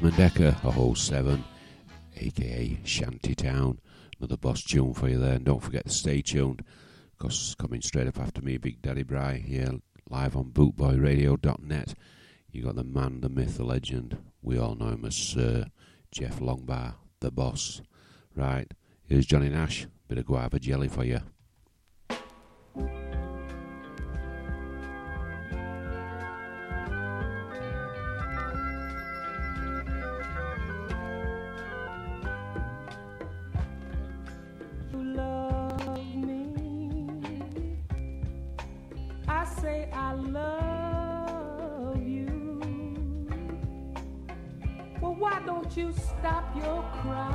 Desmond 0.00 0.32
Dekker, 0.32 0.64
a 0.64 0.70
whole 0.70 0.94
seven, 0.94 1.44
aka 2.16 2.80
Shantytown. 2.84 3.78
Another 4.18 4.38
boss 4.38 4.62
tune 4.62 4.94
for 4.94 5.10
you 5.10 5.18
there, 5.18 5.34
and 5.34 5.44
don't 5.44 5.62
forget 5.62 5.84
to 5.84 5.92
stay 5.92 6.22
tuned, 6.22 6.64
because 7.18 7.54
coming 7.58 7.82
straight 7.82 8.06
up 8.06 8.18
after 8.18 8.40
me, 8.40 8.56
Big 8.56 8.80
Daddy 8.80 9.02
Bry, 9.02 9.34
here 9.34 9.74
live 10.08 10.36
on 10.36 10.52
bootboyradio.net. 10.52 11.94
You 12.50 12.62
got 12.62 12.76
the 12.76 12.84
man, 12.84 13.20
the 13.20 13.28
myth, 13.28 13.58
the 13.58 13.64
legend. 13.64 14.16
We 14.40 14.58
all 14.58 14.74
know 14.74 14.88
him 14.88 15.04
as 15.04 15.16
Sir 15.16 15.66
Jeff 16.10 16.40
Longbar, 16.40 16.94
the 17.20 17.30
boss. 17.30 17.82
Right, 18.34 18.72
here's 19.04 19.26
Johnny 19.26 19.50
Nash, 19.50 19.86
bit 20.08 20.16
of 20.16 20.24
guava 20.24 20.58
jelly 20.58 20.88
for 20.88 21.04
you. 21.04 21.20
You 21.20 21.20
you 45.76 45.92
stop 45.92 46.44
your 46.56 46.82
crying? 47.02 47.29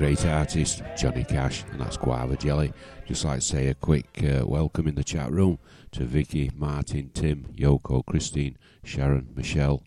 Great 0.00 0.24
artist, 0.24 0.82
Johnny 0.96 1.24
Cash, 1.24 1.62
and 1.72 1.78
that's 1.78 1.98
Guava 1.98 2.34
Jelly. 2.34 2.72
Just 3.06 3.22
like 3.22 3.40
to 3.40 3.44
say 3.44 3.66
a 3.66 3.74
quick 3.74 4.08
uh, 4.24 4.46
welcome 4.46 4.88
in 4.88 4.94
the 4.94 5.04
chat 5.04 5.30
room 5.30 5.58
to 5.92 6.06
Vicky, 6.06 6.50
Martin, 6.56 7.10
Tim, 7.12 7.44
Yoko, 7.54 8.02
Christine, 8.06 8.56
Sharon, 8.82 9.28
Michelle, 9.36 9.82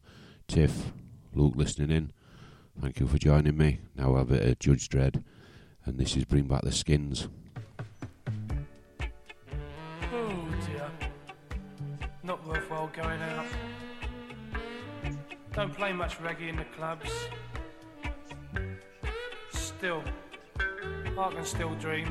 Tiff, 0.48 0.94
Luke 1.34 1.56
listening 1.56 1.90
in. 1.90 2.12
Thank 2.80 3.00
you 3.00 3.08
for 3.08 3.18
joining 3.18 3.58
me. 3.58 3.80
Now 3.96 4.14
I 4.14 4.20
have 4.20 4.60
Judge 4.60 4.88
Dredd, 4.88 5.24
and 5.86 5.98
this 5.98 6.16
is 6.16 6.26
Bring 6.26 6.44
Back 6.44 6.62
the 6.62 6.72
Skins. 6.72 7.28
Oh 10.14 10.48
dear. 10.68 10.92
Not 12.22 12.48
worthwhile 12.48 12.92
going 12.94 13.20
out. 13.20 13.48
Don't 15.54 15.74
play 15.74 15.92
much 15.92 16.20
reggae 16.20 16.50
in 16.50 16.58
the 16.58 16.66
clubs. 16.66 17.10
Still, 19.84 20.04
I 21.20 21.30
can 21.34 21.44
still 21.44 21.76
dream. 21.76 22.08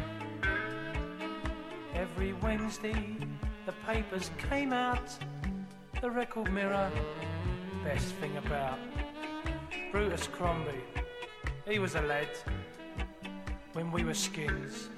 Every 1.94 2.34
Wednesday, 2.34 3.16
the 3.64 3.72
papers 3.86 4.30
came 4.36 4.74
out. 4.74 5.08
The 6.02 6.10
record 6.10 6.52
mirror, 6.52 6.90
best 7.82 8.14
thing 8.16 8.36
about. 8.36 8.78
Brutus 9.90 10.26
Crombie, 10.26 10.84
he 11.66 11.78
was 11.78 11.94
a 11.94 12.02
lad 12.02 12.28
when 13.72 13.90
we 13.90 14.04
were 14.04 14.12
skins. 14.12 14.90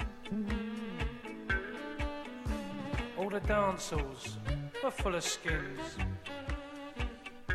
All 3.16 3.30
the 3.30 3.38
dance 3.38 3.90
halls 3.90 4.36
were 4.82 4.90
full 4.90 5.14
of 5.14 5.22
skins. 5.22 5.78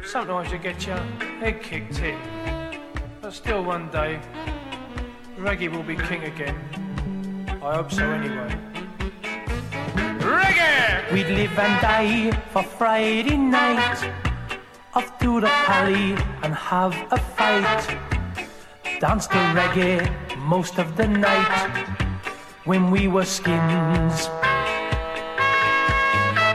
Sometimes 0.05 0.49
you 0.49 0.59
get 0.59 0.87
your 0.87 0.95
head 1.41 1.61
kicked 1.61 1.99
in, 1.99 2.17
but 3.19 3.33
still 3.33 3.65
one 3.65 3.89
day, 3.89 4.21
reggae 5.39 5.71
will 5.71 5.83
be 5.83 5.95
king 5.95 6.23
again. 6.23 6.57
I 7.63 7.75
hope 7.75 7.91
so 7.91 8.03
anyway. 8.11 8.53
Reggae! 10.19 11.11
We'd 11.13 11.27
live 11.27 11.57
and 11.57 11.81
die 11.81 12.31
for 12.51 12.63
Friday 12.63 13.37
night. 13.37 14.11
Off 14.93 15.17
to 15.19 15.39
the 15.39 15.49
alley 15.49 16.17
and 16.43 16.53
have 16.53 16.93
a 17.11 17.17
fight. 17.17 17.97
Dance 18.99 19.27
to 19.27 19.39
reggae 19.55 20.03
most 20.39 20.77
of 20.77 20.97
the 20.97 21.07
night 21.07 21.87
when 22.65 22.91
we 22.91 23.07
were 23.07 23.25
skins. 23.25 24.27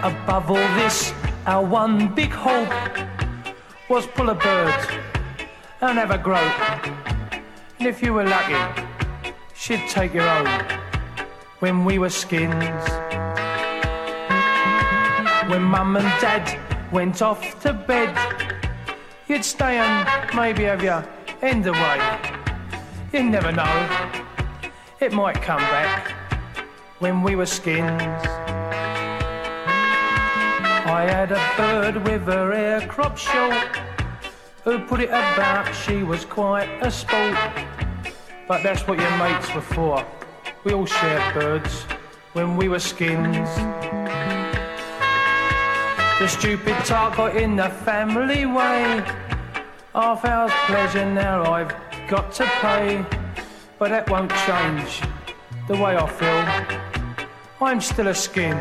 Above 0.04 0.50
all 0.50 0.68
this, 0.76 1.14
our 1.46 1.64
one 1.64 2.14
big 2.14 2.32
hope 2.32 2.68
was 3.88 4.06
pull 4.08 4.28
a 4.28 4.34
bird 4.34 5.00
and 5.80 5.98
have 5.98 6.10
a 6.10 6.18
grope. 6.18 7.13
And 7.84 7.94
if 7.94 8.02
you 8.02 8.14
were 8.14 8.24
lucky, 8.24 8.82
she'd 9.54 9.86
take 9.90 10.14
you 10.14 10.22
home 10.22 10.48
when 11.58 11.84
we 11.84 11.98
were 11.98 12.08
skins. 12.08 12.88
When 15.50 15.62
mum 15.64 15.96
and 15.96 16.06
dad 16.18 16.58
went 16.90 17.20
off 17.20 17.60
to 17.60 17.74
bed, 17.74 18.16
you'd 19.28 19.44
stay 19.44 19.76
and 19.76 20.34
maybe 20.34 20.62
have 20.62 20.82
your 20.82 21.06
end 21.42 21.66
away. 21.66 22.00
You 23.12 23.24
never 23.24 23.52
know, 23.52 24.10
it 24.98 25.12
might 25.12 25.42
come 25.42 25.60
back 25.60 26.12
when 27.00 27.22
we 27.22 27.36
were 27.36 27.44
skins. 27.44 28.00
I 30.86 31.06
had 31.06 31.32
a 31.32 31.52
bird 31.58 32.02
with 32.08 32.22
her 32.28 32.50
hair 32.50 32.88
crop 32.88 33.18
short 33.18 33.76
who 34.64 34.78
put 34.78 35.00
it 35.00 35.10
about 35.10 35.70
she 35.74 36.02
was 36.02 36.24
quite 36.24 36.70
a 36.80 36.90
sport. 36.90 37.36
But 38.46 38.62
that's 38.62 38.86
what 38.86 38.98
your 38.98 39.16
mates 39.16 39.54
were 39.54 39.62
for. 39.62 40.06
We 40.64 40.74
all 40.74 40.84
shared 40.84 41.34
birds 41.34 41.82
when 42.34 42.56
we 42.56 42.68
were 42.68 42.78
skins. 42.78 43.48
The 46.18 46.28
stupid 46.28 46.76
talk 46.84 47.16
got 47.16 47.36
in 47.36 47.56
the 47.56 47.70
family 47.70 48.44
way. 48.44 49.02
Half 49.94 50.24
hour's 50.26 50.52
pleasure 50.66 51.10
now 51.10 51.50
I've 51.52 51.74
got 52.06 52.32
to 52.32 52.44
pay. 52.44 53.04
But 53.78 53.88
that 53.90 54.10
won't 54.10 54.30
change 54.46 55.00
the 55.66 55.74
way 55.74 55.96
I 55.96 56.06
feel. 56.06 57.26
I'm 57.66 57.80
still 57.80 58.08
a 58.08 58.14
skin. 58.14 58.60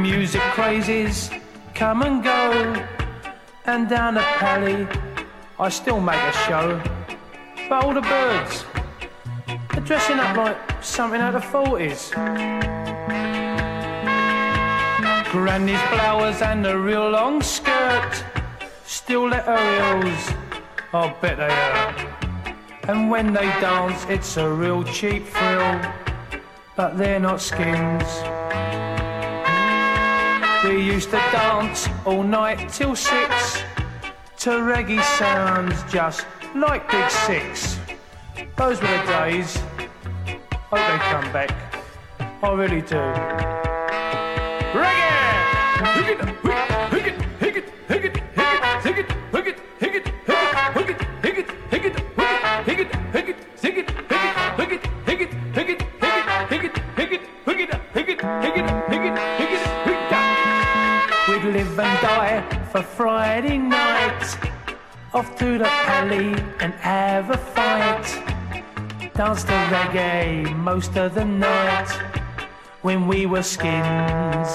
Music 0.00 0.40
crazes 0.52 1.30
come 1.74 2.02
and 2.02 2.24
go. 2.24 2.86
And 3.66 3.88
down 3.88 4.14
the 4.14 4.22
pally, 4.22 4.86
I 5.60 5.68
still 5.68 6.00
make 6.00 6.16
a 6.16 6.32
show. 6.48 6.80
But 7.68 7.84
all 7.84 7.92
the 7.92 8.00
birds 8.00 8.64
are 9.76 9.80
dressing 9.80 10.18
up 10.18 10.34
like 10.34 10.56
something 10.82 11.20
out 11.20 11.34
of 11.34 11.42
the 11.42 11.48
40s. 11.48 12.12
Granny's 15.30 15.82
flowers 15.92 16.40
and 16.40 16.66
a 16.66 16.78
real 16.78 17.10
long 17.10 17.42
skirt 17.42 18.24
still 18.86 19.28
let 19.28 19.44
her 19.44 20.00
heels. 20.00 20.32
I'll 20.94 21.14
bet 21.20 21.36
they 21.36 21.52
hurt. 21.52 22.08
And 22.88 23.10
when 23.10 23.34
they 23.34 23.46
dance, 23.60 24.06
it's 24.08 24.38
a 24.38 24.50
real 24.50 24.82
cheap 24.82 25.26
thrill. 25.26 25.78
But 26.74 26.96
they're 26.96 27.20
not 27.20 27.38
skins. 27.38 28.08
We 30.64 30.82
used 30.82 31.10
to 31.10 31.20
dance 31.32 31.86
all 32.06 32.22
night 32.22 32.70
till 32.70 32.96
six 32.96 33.62
to 34.40 34.48
reggae 34.52 35.02
sounds 35.18 35.82
just 35.92 36.26
like 36.54 36.90
Big 36.90 37.10
Six. 37.10 37.78
Those 38.56 38.80
were 38.80 38.86
the 38.86 39.04
days. 39.06 39.58
Hope 40.70 40.80
they 40.80 40.98
come 41.12 41.30
back. 41.30 41.50
I 42.42 42.52
really 42.54 42.80
do. 42.80 42.96
Reggae! 44.72 45.10
We'd 61.28 61.44
live 61.44 61.78
and 61.78 62.02
die 62.02 62.09
for 62.70 62.82
Friday 62.82 63.58
night. 63.58 64.22
Off 65.12 65.36
to 65.38 65.58
the 65.58 65.68
alley 65.68 66.34
and 66.60 66.72
have 66.74 67.30
a 67.30 67.36
fight. 67.36 68.06
Dance 69.14 69.42
to 69.42 69.52
reggae 69.74 70.56
most 70.56 70.96
of 70.96 71.14
the 71.14 71.24
night 71.24 71.90
when 72.82 73.08
we 73.08 73.26
were 73.26 73.42
skins. 73.42 74.48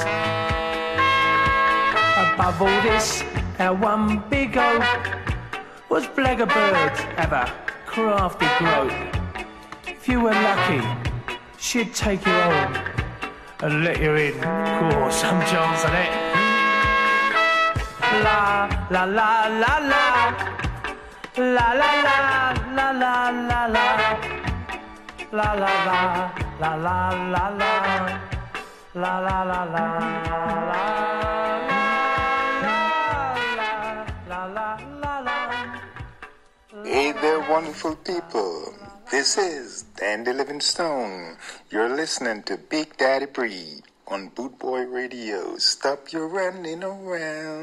Above 2.16 2.62
all 2.62 2.82
this, 2.84 3.22
our 3.60 3.76
one 3.76 4.24
big 4.30 4.58
oak 4.58 4.84
was 5.90 6.08
Blaggerbird 6.08 6.96
ever 7.18 7.52
crafty 7.86 8.48
grope. 8.60 8.94
If 9.88 10.08
you 10.08 10.22
were 10.22 10.32
lucky, 10.32 10.82
she'd 11.58 11.94
take 11.94 12.26
you 12.26 12.32
home 12.32 12.76
and 13.60 13.84
let 13.84 14.00
you 14.00 14.16
in. 14.16 14.34
Course 14.42 15.18
some 15.18 15.42
chance 15.42 15.84
of 15.84 15.94
it. 15.94 16.25
La 18.24 18.70
la 18.90 19.04
la 19.06 19.48
la 19.62 19.74
la. 19.92 20.04
La 21.36 21.68
la 21.82 21.92
la 22.06 22.18
la 22.78 22.92
la 23.02 23.30
la 23.50 23.68
la. 23.76 23.86
La 25.32 25.54
la 25.54 25.74
la 25.88 26.00
la 26.62 26.72
la 26.84 27.10
la 27.34 27.44
la. 27.60 27.72
La 28.96 29.14
la 29.20 29.38
la 29.44 29.64
la 29.74 29.84
la 29.84 30.16
Hey 36.86 37.12
there, 37.12 37.42
wonderful 37.50 37.96
people. 37.98 38.74
This 39.12 39.38
is 39.38 39.84
Dandy 39.98 40.32
Livingstone. 40.32 41.36
You're 41.70 41.90
listening 41.90 42.44
to 42.44 42.58
Big 42.58 42.96
Daddy 42.96 43.26
Bry 43.26 43.82
on 44.08 44.30
Bootboy 44.32 44.92
Radio. 44.94 45.58
Stop 45.58 46.14
your 46.14 46.28
running 46.28 46.84
around. 46.84 47.55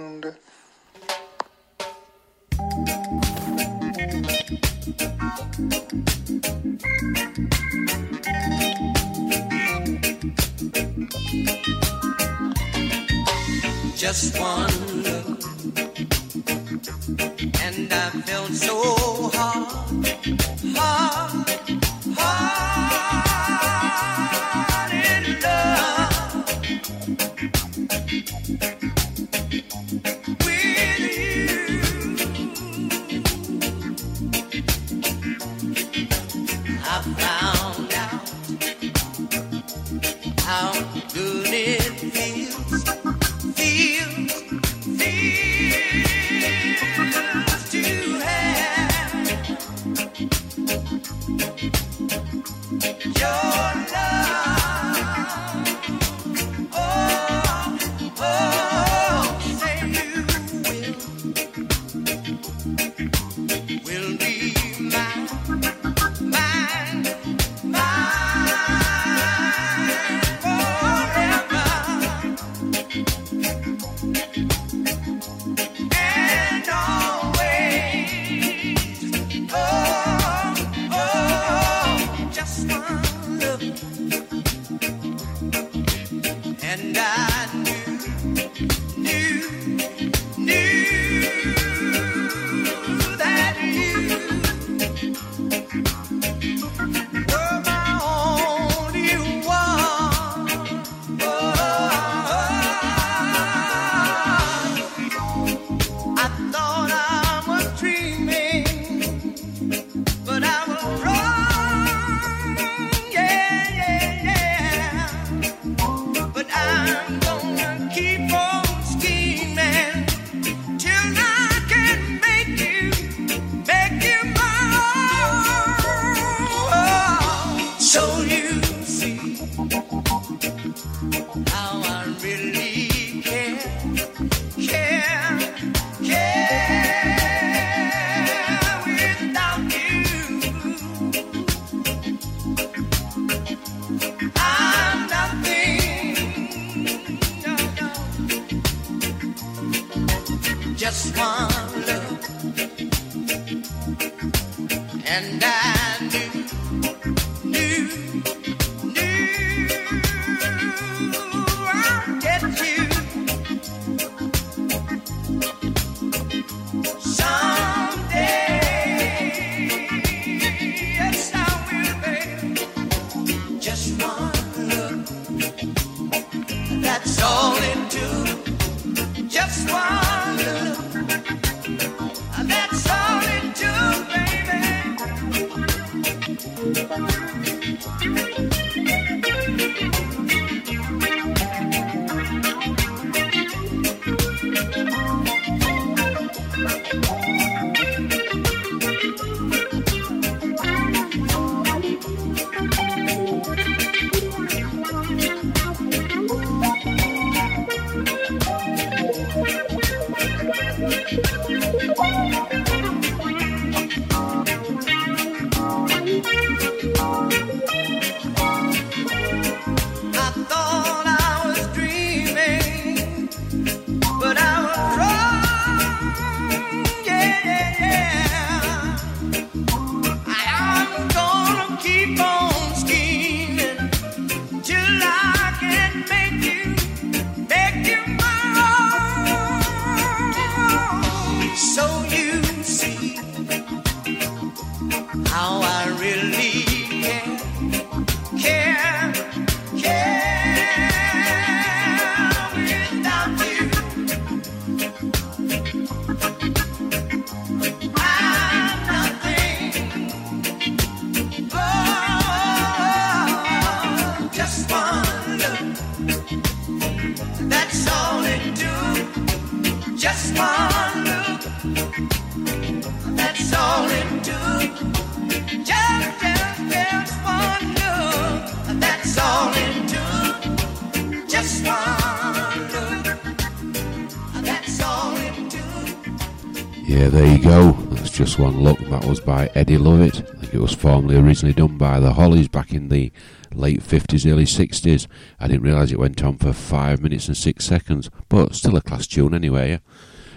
apparently 291.12 291.28
originally 291.28 291.54
done 291.54 291.76
by 291.76 292.00
the 292.00 292.14
Hollies 292.14 292.48
back 292.48 292.72
in 292.72 292.88
the 292.88 293.12
late 293.52 293.80
50s, 293.80 294.30
early 294.30 294.44
60s. 294.44 295.06
I 295.38 295.46
didn't 295.46 295.62
realise 295.62 295.92
it 295.92 295.98
went 295.98 296.22
on 296.24 296.38
for 296.38 296.54
5 296.54 297.02
minutes 297.02 297.28
and 297.28 297.36
6 297.36 297.64
seconds, 297.64 298.08
but 298.30 298.54
still 298.54 298.76
a 298.76 298.80
class 298.80 299.06
tune 299.06 299.34
anyway. 299.34 299.80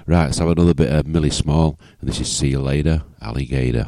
Right, 0.06 0.26
let's 0.26 0.40
have 0.40 0.50
another 0.50 0.74
bit 0.74 0.92
of 0.92 1.08
Millie 1.08 1.30
Small, 1.30 1.80
and 2.00 2.10
this 2.10 2.20
is 2.20 2.30
See 2.30 2.50
You 2.50 2.60
Later, 2.60 3.04
Alligator. 3.22 3.88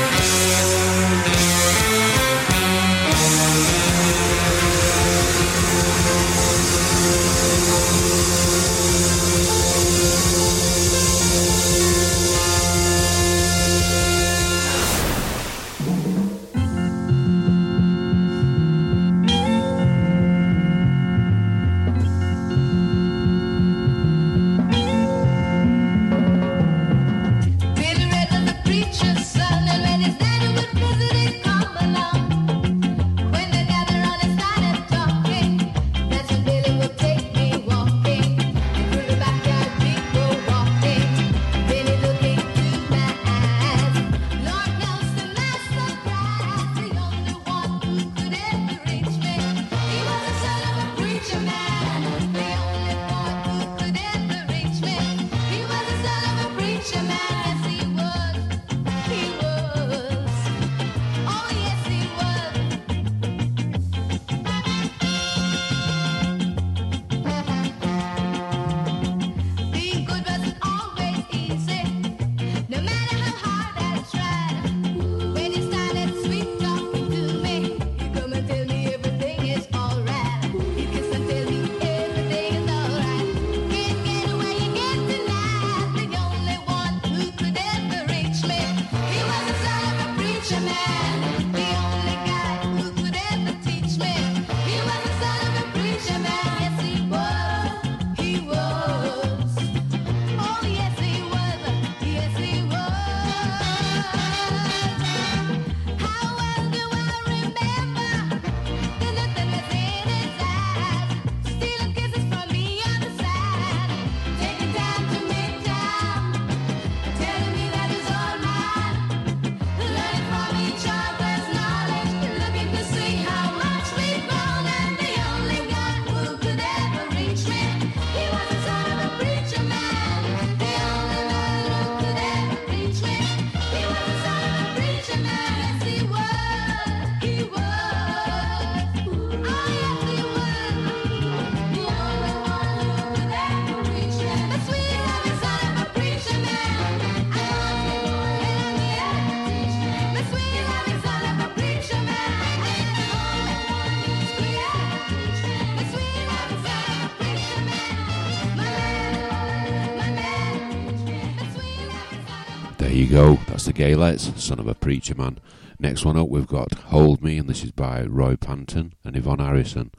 Gaylettes 163.81 164.37
Son 164.37 164.59
of 164.59 164.67
a 164.67 164.75
Preacher 164.75 165.15
Man. 165.15 165.39
Next 165.79 166.05
one 166.05 166.15
up, 166.15 166.29
we've 166.29 166.45
got 166.45 166.71
Hold 166.71 167.23
Me, 167.23 167.39
and 167.39 167.49
this 167.49 167.63
is 167.63 167.71
by 167.71 168.03
Roy 168.03 168.35
Panton 168.35 168.93
and 169.03 169.15
Yvonne 169.15 169.39
Harrison. 169.39 169.89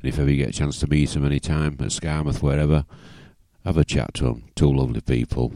And 0.00 0.08
if 0.08 0.16
ever 0.20 0.30
you 0.30 0.36
get 0.36 0.50
a 0.50 0.52
chance 0.52 0.78
to 0.78 0.86
meet 0.86 1.16
him 1.16 1.26
anytime 1.26 1.72
at 1.80 1.88
Skamouth, 1.88 2.40
wherever, 2.40 2.84
have 3.64 3.76
a 3.76 3.84
chat 3.84 4.14
to 4.14 4.26
him. 4.26 4.44
Two 4.54 4.72
lovely 4.72 5.00
people. 5.00 5.52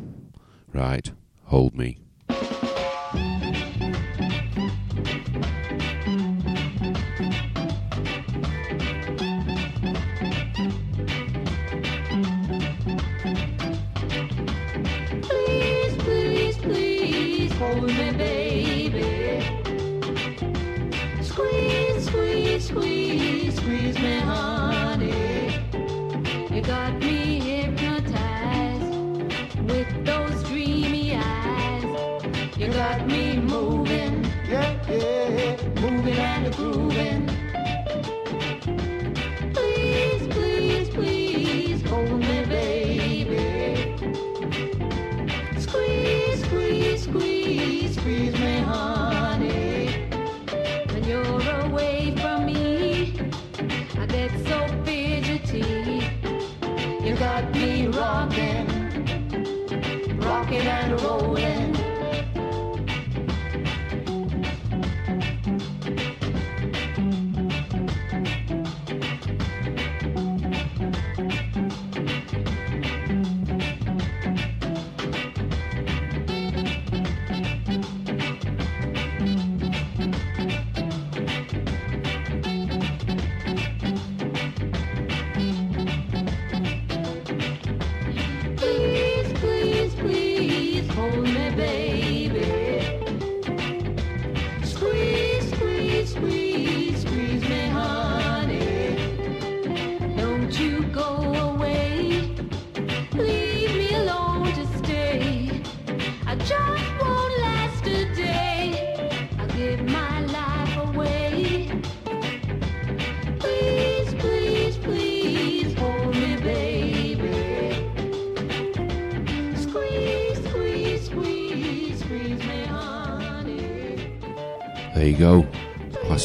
Right, 0.73 1.13
Hold 1.45 1.77
Me. 1.77 2.01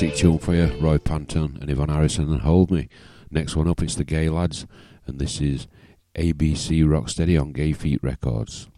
Classic 0.02 0.18
tune 0.18 0.40
for 0.40 0.56
you, 0.56 0.66
Roy 0.80 0.98
Panton 0.98 1.60
and 1.62 1.70
Yvonne 1.70 1.90
Harrison 1.90 2.32
and 2.32 2.42
Hold 2.42 2.72
Me. 2.72 2.90
Next 3.30 3.56
one 3.56 3.68
up, 3.68 3.84
it's 3.84 3.94
the 3.94 4.04
Gaylads, 4.04 4.66
and 5.06 5.20
this 5.20 5.40
is 5.40 5.68
ABC 6.16 6.84
Rocksteady 6.84 7.40
on 7.40 7.54
Gayfeet 7.54 8.00
Records. 8.02 8.71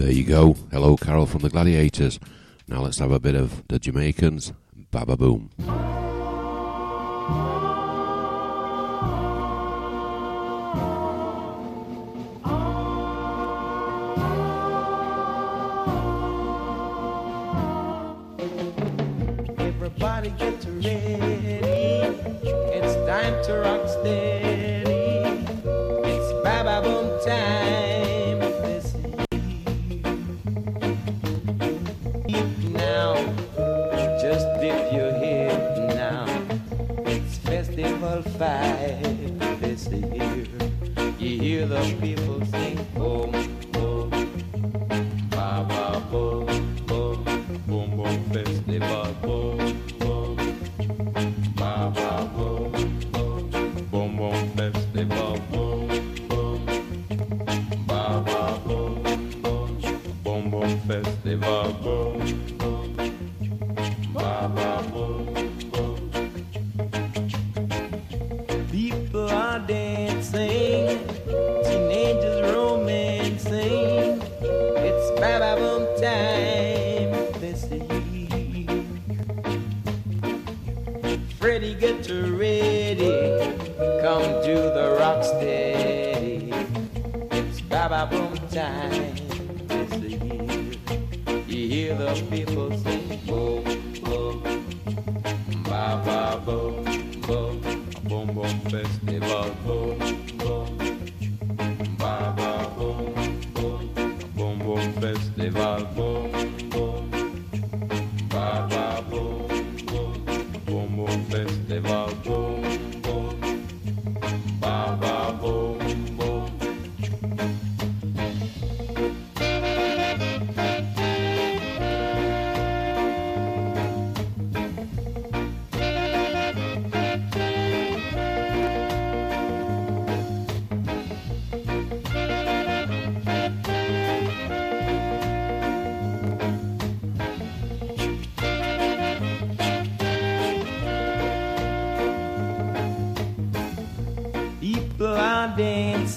There 0.00 0.10
you 0.10 0.24
go. 0.24 0.56
Hello, 0.72 0.96
Carol 0.96 1.26
from 1.26 1.42
the 1.42 1.50
Gladiators. 1.50 2.18
Now 2.66 2.80
let's 2.80 3.00
have 3.00 3.12
a 3.12 3.20
bit 3.20 3.34
of 3.34 3.62
the 3.68 3.78
Jamaicans. 3.78 4.54
Baba 4.90 5.14
boom. 5.14 5.50
the 41.66 41.96
people. 42.00 42.19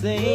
thing. 0.03 0.32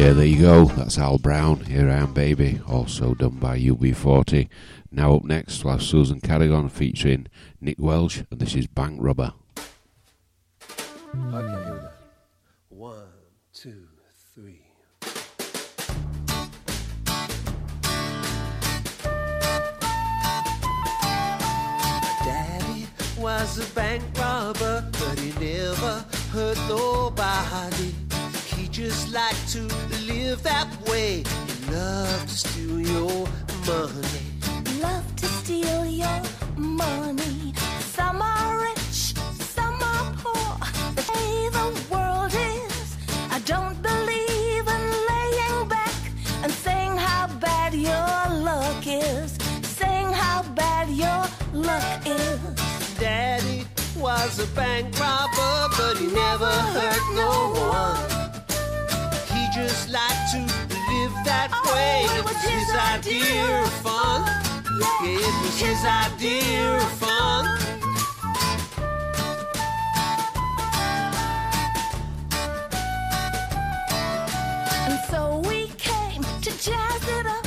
Yeah, 0.00 0.14
there 0.14 0.24
you 0.24 0.40
go. 0.40 0.64
That's 0.64 0.96
Al 0.96 1.18
Brown, 1.18 1.60
Here 1.66 1.90
I 1.90 1.96
Am 1.96 2.14
Baby, 2.14 2.58
also 2.66 3.12
done 3.12 3.36
by 3.36 3.58
UB40. 3.58 4.48
Now 4.90 5.16
up 5.16 5.24
next, 5.24 5.62
we'll 5.62 5.74
have 5.74 5.82
Susan 5.82 6.22
Carrigan 6.22 6.70
featuring 6.70 7.26
Nick 7.60 7.76
Welsh, 7.78 8.22
and 8.30 8.40
this 8.40 8.54
is 8.54 8.66
Bank 8.66 8.96
Robber. 8.98 9.34
One, 12.70 13.08
two, 13.52 13.88
three. 14.34 14.69
Bank 54.54 54.98
robber, 54.98 55.68
but 55.76 55.96
he 55.98 56.06
never 56.06 56.50
hurt 56.74 57.04
no 57.14 57.52
one. 57.72 57.98
He 59.32 59.42
just 59.54 59.90
liked 59.90 60.32
to 60.32 60.38
live 60.38 61.14
that 61.24 61.50
oh, 61.52 61.74
way. 61.74 62.06
It 62.16 62.24
was 62.24 62.40
his 62.42 62.68
idea 62.74 63.62
of 63.62 63.72
fun. 63.82 64.22
Yeah, 64.80 65.26
it 65.26 65.34
was 65.42 65.60
his 65.60 65.84
idea 65.84 66.76
of 66.76 66.92
fun. 66.92 67.46
And 74.86 74.98
so 75.10 75.38
we 75.48 75.68
came 75.78 76.22
to 76.42 76.50
jazz 76.58 77.08
it 77.18 77.26
up. 77.26 77.46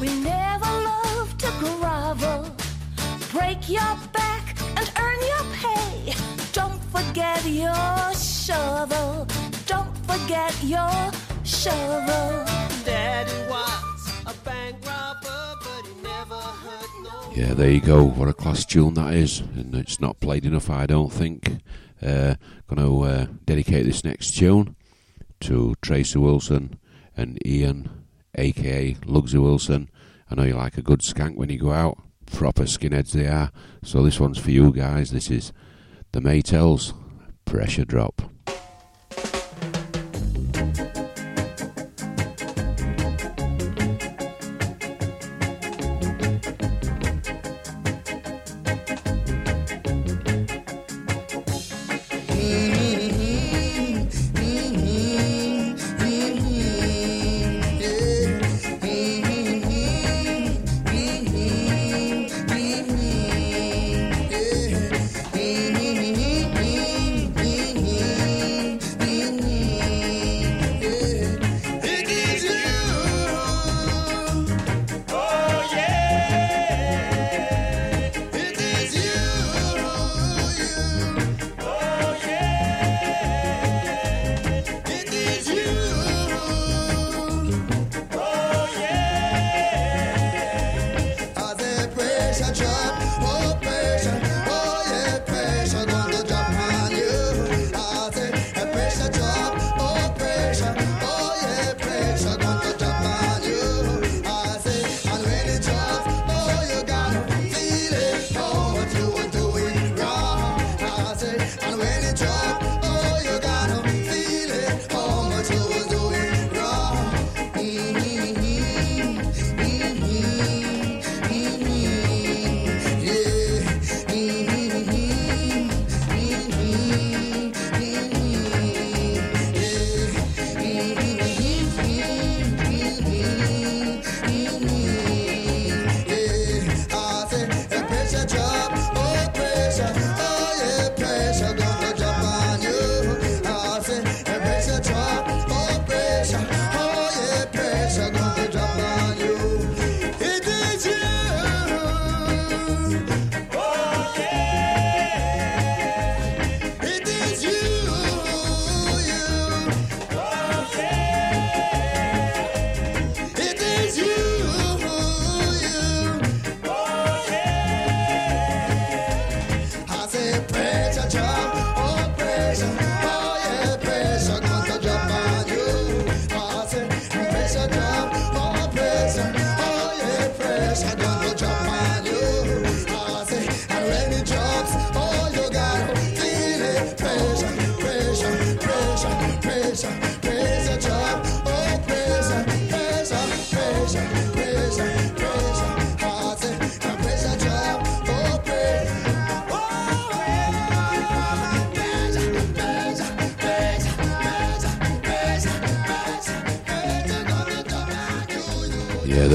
We 0.00 0.08
never 0.20 0.70
loved 0.82 1.38
to 1.40 1.52
grovel. 1.58 2.56
Break 3.32 3.68
your 3.68 3.96
forget 7.10 7.44
your 7.44 8.14
shovel. 8.14 9.26
Don't 9.66 9.96
forget 10.06 10.54
your 10.62 11.10
shovel. 11.42 12.44
Daddy 12.84 13.32
was 13.50 14.22
a 14.26 14.34
bank 14.44 14.76
robber, 14.86 15.56
but 15.60 15.86
he 15.88 16.02
never 16.02 16.36
hurt 16.36 16.88
no 17.02 17.32
Yeah, 17.34 17.54
there 17.54 17.72
you 17.72 17.80
go. 17.80 18.04
What 18.04 18.28
a 18.28 18.32
class 18.32 18.64
tune 18.64 18.94
that 18.94 19.14
is, 19.14 19.40
and 19.40 19.74
it's 19.74 19.98
not 20.00 20.20
played 20.20 20.46
enough, 20.46 20.70
I 20.70 20.86
don't 20.86 21.12
think. 21.12 21.58
Uh, 22.00 22.36
going 22.68 22.86
to 22.86 23.02
uh, 23.02 23.26
dedicate 23.44 23.86
this 23.86 24.04
next 24.04 24.36
tune 24.36 24.76
to 25.40 25.74
Tracy 25.82 26.18
Wilson 26.20 26.78
and 27.16 27.44
Ian, 27.44 28.04
aka 28.36 28.94
Lugsy 29.04 29.42
Wilson. 29.42 29.90
I 30.30 30.36
know 30.36 30.44
you 30.44 30.54
like 30.54 30.78
a 30.78 30.82
good 30.82 31.00
skank 31.00 31.34
when 31.34 31.50
you 31.50 31.58
go 31.58 31.72
out. 31.72 31.98
Proper 32.26 32.62
skinheads 32.62 33.10
they 33.10 33.26
are. 33.26 33.50
So 33.82 34.04
this 34.04 34.20
one's 34.20 34.38
for 34.38 34.52
you 34.52 34.70
guys. 34.72 35.10
This 35.10 35.28
is 35.28 35.52
the 36.12 36.20
Maytals 36.20 36.92
Pressure 37.44 37.84
Drop. 37.84 38.22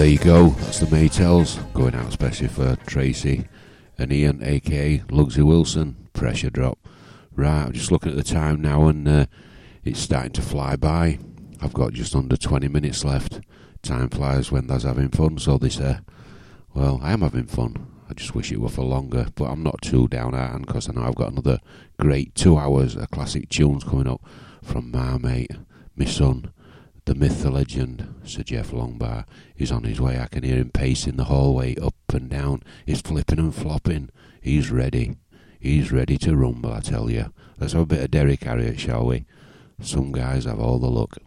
There 0.05 0.11
you 0.11 0.19
go. 0.19 0.49
That's 0.49 0.77
the 0.77 0.85
Maytals 0.85 1.73
going 1.73 1.95
out 1.95 2.09
especially 2.09 2.47
for 2.47 2.75
Tracy 2.85 3.47
and 3.97 4.13
Ian, 4.13 4.43
aka 4.43 4.99
Lugsy 5.09 5.41
Wilson. 5.41 5.95
Pressure 6.13 6.51
drop. 6.51 6.77
Right, 7.35 7.63
I'm 7.63 7.73
just 7.73 7.91
looking 7.91 8.11
at 8.11 8.15
the 8.15 8.23
time 8.23 8.61
now 8.61 8.85
and 8.87 9.07
uh, 9.07 9.25
it's 9.83 9.99
starting 9.99 10.33
to 10.33 10.43
fly 10.43 10.75
by. 10.75 11.17
I've 11.59 11.73
got 11.73 11.93
just 11.93 12.15
under 12.15 12.37
20 12.37 12.67
minutes 12.67 13.03
left. 13.03 13.39
Time 13.81 14.09
flies 14.09 14.51
when 14.51 14.67
there's 14.67 14.83
having 14.83 15.09
fun, 15.09 15.39
so 15.39 15.57
they 15.57 15.69
say. 15.69 15.97
Well, 16.75 16.99
I 17.01 17.11
am 17.11 17.21
having 17.21 17.47
fun. 17.47 17.87
I 18.07 18.13
just 18.13 18.35
wish 18.35 18.51
it 18.51 18.61
were 18.61 18.69
for 18.69 18.85
longer, 18.85 19.29
but 19.33 19.45
I'm 19.45 19.63
not 19.63 19.81
too 19.81 20.07
down 20.07 20.35
at 20.35 20.51
hand 20.51 20.67
because 20.67 20.87
I 20.87 20.93
know 20.93 21.01
I've 21.01 21.15
got 21.15 21.31
another 21.31 21.57
great 21.99 22.35
two 22.35 22.59
hours 22.59 22.95
of 22.95 23.09
classic 23.09 23.49
tunes 23.49 23.83
coming 23.83 24.07
up 24.07 24.21
from 24.61 24.91
my 24.91 25.17
mate, 25.17 25.53
my 25.95 26.05
son, 26.05 26.53
the 27.05 27.15
myth, 27.15 27.43
the 27.43 27.51
legend, 27.51 28.15
Sir 28.23 28.41
Jeff 28.41 28.71
Longbar. 28.71 29.25
is 29.57 29.71
on 29.71 29.83
his 29.83 30.01
way. 30.01 30.19
I 30.19 30.25
can 30.25 30.43
hear 30.43 30.57
him 30.57 30.71
pacing 30.71 31.17
the 31.17 31.25
hallway 31.25 31.75
up 31.77 31.93
and 32.11 32.29
down. 32.29 32.63
He's 32.85 33.01
flipping 33.01 33.37
and 33.37 33.53
flopping. 33.53 34.09
He's 34.41 34.71
ready. 34.71 35.17
He's 35.59 35.91
ready 35.91 36.17
to 36.19 36.35
rumble, 36.35 36.73
I 36.73 36.79
tell 36.79 37.09
you. 37.11 37.31
Let's 37.59 37.73
have 37.73 37.83
a 37.83 37.85
bit 37.85 38.03
of 38.03 38.11
Derrick 38.11 38.43
Harriott, 38.43 38.79
shall 38.79 39.05
we? 39.05 39.25
Some 39.79 40.11
guys 40.11 40.45
have 40.45 40.59
all 40.59 40.79
the 40.79 40.89
luck. 40.89 41.17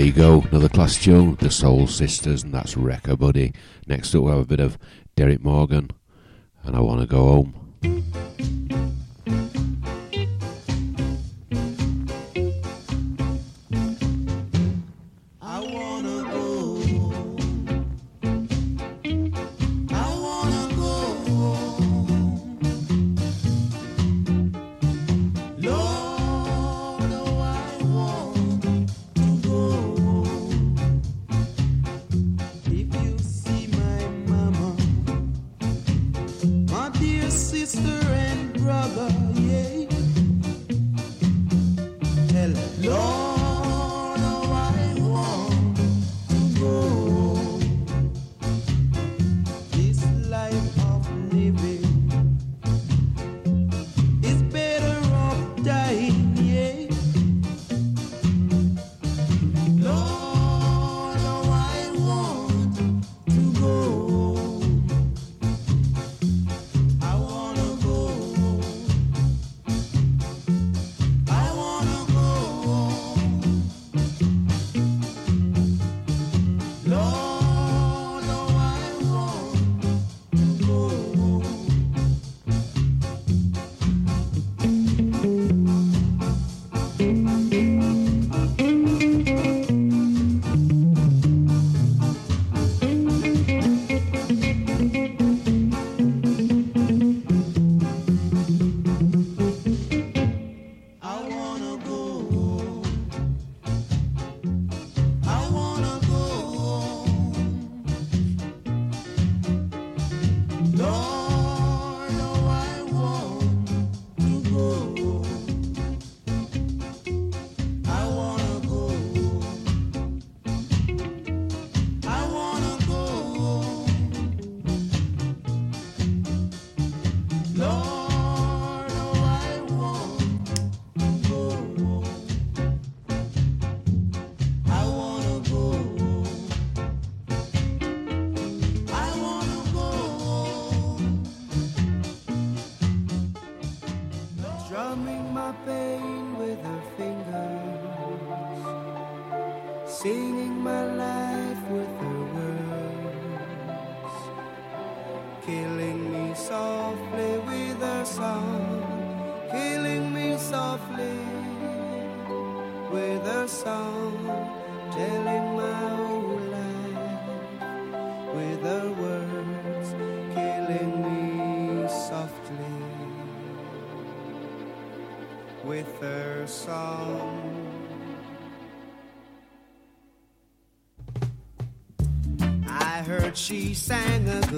there 0.00 0.06
you 0.06 0.12
go, 0.14 0.40
another 0.50 0.70
class 0.70 0.96
tune, 0.96 1.34
The 1.40 1.50
Soul 1.50 1.86
Sisters, 1.86 2.42
and 2.42 2.54
that's 2.54 2.74
Wreck 2.74 3.06
a 3.06 3.18
Buddy. 3.18 3.52
Next 3.86 4.14
up, 4.14 4.22
we 4.22 4.30
have 4.30 4.40
a 4.40 4.46
bit 4.46 4.58
of 4.58 4.78
Derrick 5.14 5.44
Morgan, 5.44 5.90
and 6.62 6.74
I 6.74 6.80
want 6.80 7.02
to 7.02 7.06
go 7.06 7.18
home. 7.18 7.59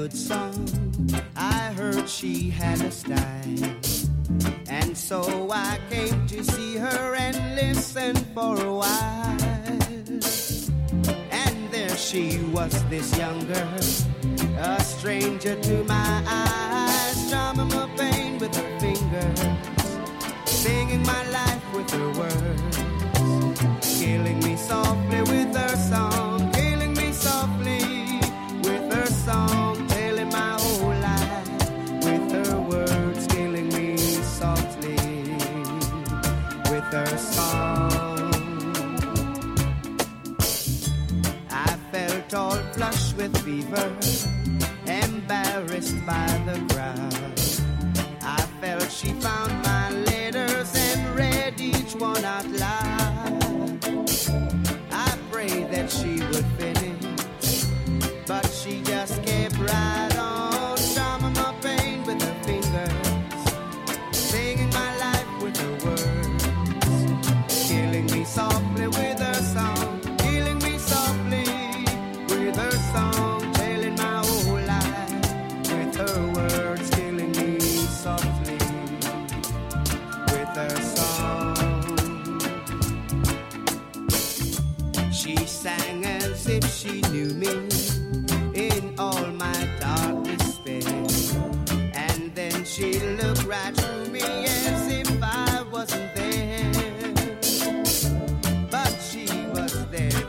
good 0.03 0.12
song. 0.16 0.41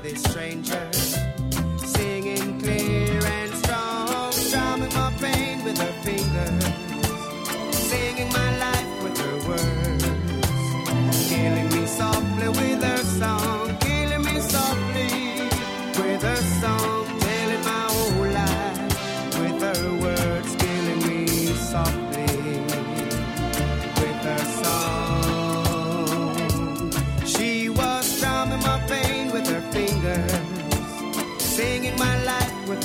this 0.04 0.22
stranger. 0.22 1.23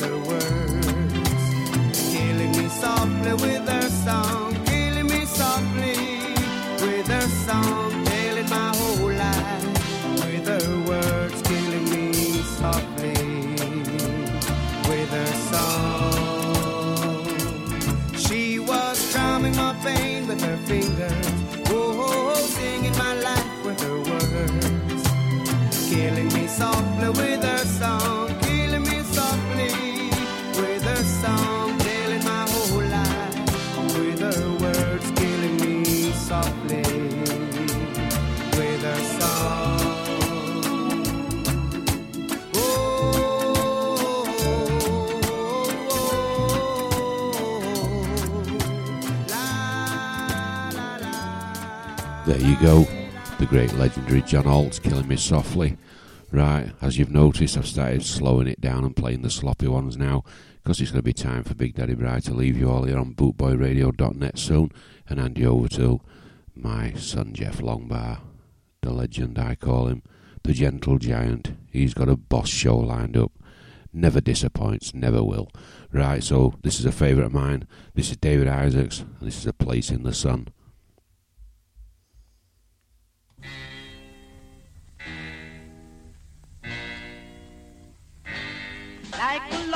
her 0.01 0.19
words, 0.19 1.27
killing 2.13 2.53
me 2.53 2.69
softly 2.69 3.33
with 3.35 3.69
her 3.69 3.89
song. 3.89 4.48
there 52.39 52.49
you 52.49 52.57
go. 52.61 52.87
The 53.39 53.47
great 53.47 53.73
legendary 53.75 54.23
John 54.23 54.45
Holt 54.45 54.81
killing 54.83 55.09
me 55.09 55.17
softly. 55.17 55.77
Right, 56.31 56.71
as 56.81 56.97
you've 56.97 57.11
noticed, 57.11 57.57
I've 57.57 57.67
started 57.67 58.05
slowing 58.05 58.47
it 58.47 58.61
down 58.61 58.85
and 58.85 58.95
playing 58.95 59.23
the 59.23 59.31
sloppy 59.31 59.67
ones 59.67 59.97
now 59.97 60.23
because 60.63 60.81
it's 60.81 60.91
going 60.91 61.01
to 61.01 61.03
be 61.03 61.13
time 61.13 61.43
for 61.43 61.55
Big 61.55 61.75
Daddy 61.75 61.95
Bry 61.95 62.21
to 62.21 62.35
leave 62.35 62.57
you 62.57 62.71
all 62.71 62.85
here 62.85 62.99
on 62.99 63.15
bootboyradio.net 63.15 64.39
soon 64.39 64.71
and 65.09 65.19
hand 65.19 65.39
you 65.39 65.49
over 65.49 65.69
to 65.69 66.01
my 66.55 66.93
son 66.93 67.33
Jeff 67.33 67.59
Longbar, 67.59 68.21
the 68.83 68.93
legend 68.93 69.39
I 69.39 69.55
call 69.55 69.87
him, 69.87 70.03
the 70.45 70.53
gentle 70.53 70.99
giant. 70.99 71.53
He's 71.71 71.95
got 71.95 72.09
a 72.09 72.17
boss 72.17 72.49
show 72.49 72.77
lined 72.77 73.17
up. 73.17 73.33
Never 73.93 74.21
disappoints, 74.21 74.95
never 74.95 75.25
will. 75.25 75.51
Right, 75.93 76.23
so 76.23 76.55
this 76.63 76.79
is 76.79 76.87
a 76.87 76.93
favourite 76.93 77.27
of 77.27 77.33
mine. 77.33 77.67
This 77.95 78.11
is 78.11 78.17
David 78.17 78.47
Isaacs, 78.47 79.01
and 79.01 79.27
this 79.29 79.39
is 79.39 79.47
A 79.47 79.53
Place 79.53 79.91
in 79.91 80.05
the 80.05 80.15
Sun. 80.15 80.49
like 89.19 89.68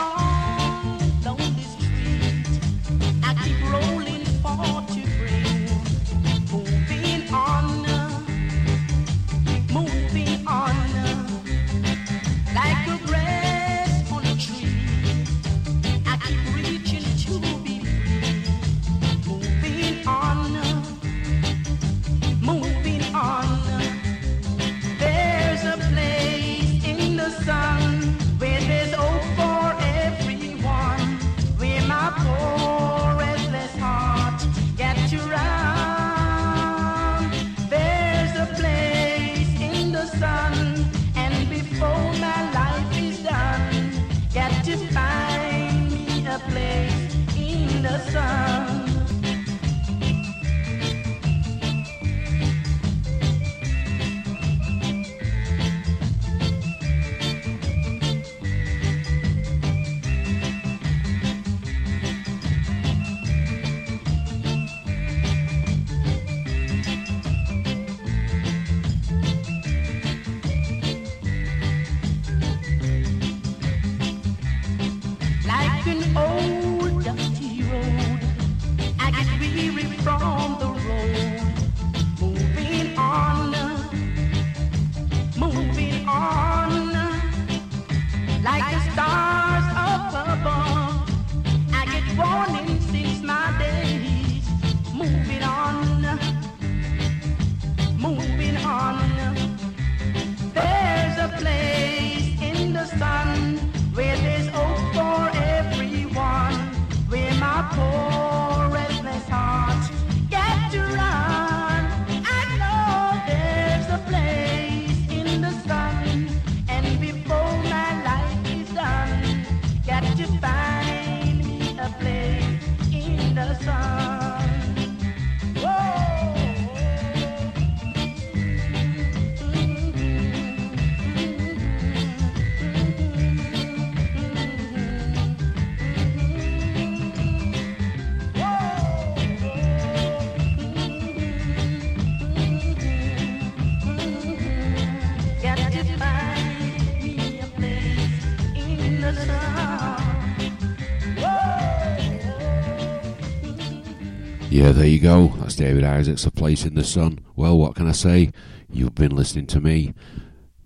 Yeah, 154.63 154.71
there 154.71 154.87
you 154.87 155.01
go. 155.01 155.35
That's 155.39 155.57
David 155.57 155.83
Isaacs, 155.83 156.25
A 156.25 156.31
Place 156.31 156.65
in 156.65 156.77
the 156.77 156.85
Sun. 156.85 157.19
Well, 157.35 157.59
what 157.59 157.75
can 157.75 157.89
I 157.89 157.93
say? 157.93 158.31
You've 158.71 158.95
been 158.95 159.11
listening 159.11 159.49
to 159.49 159.61
me, 159.61 159.93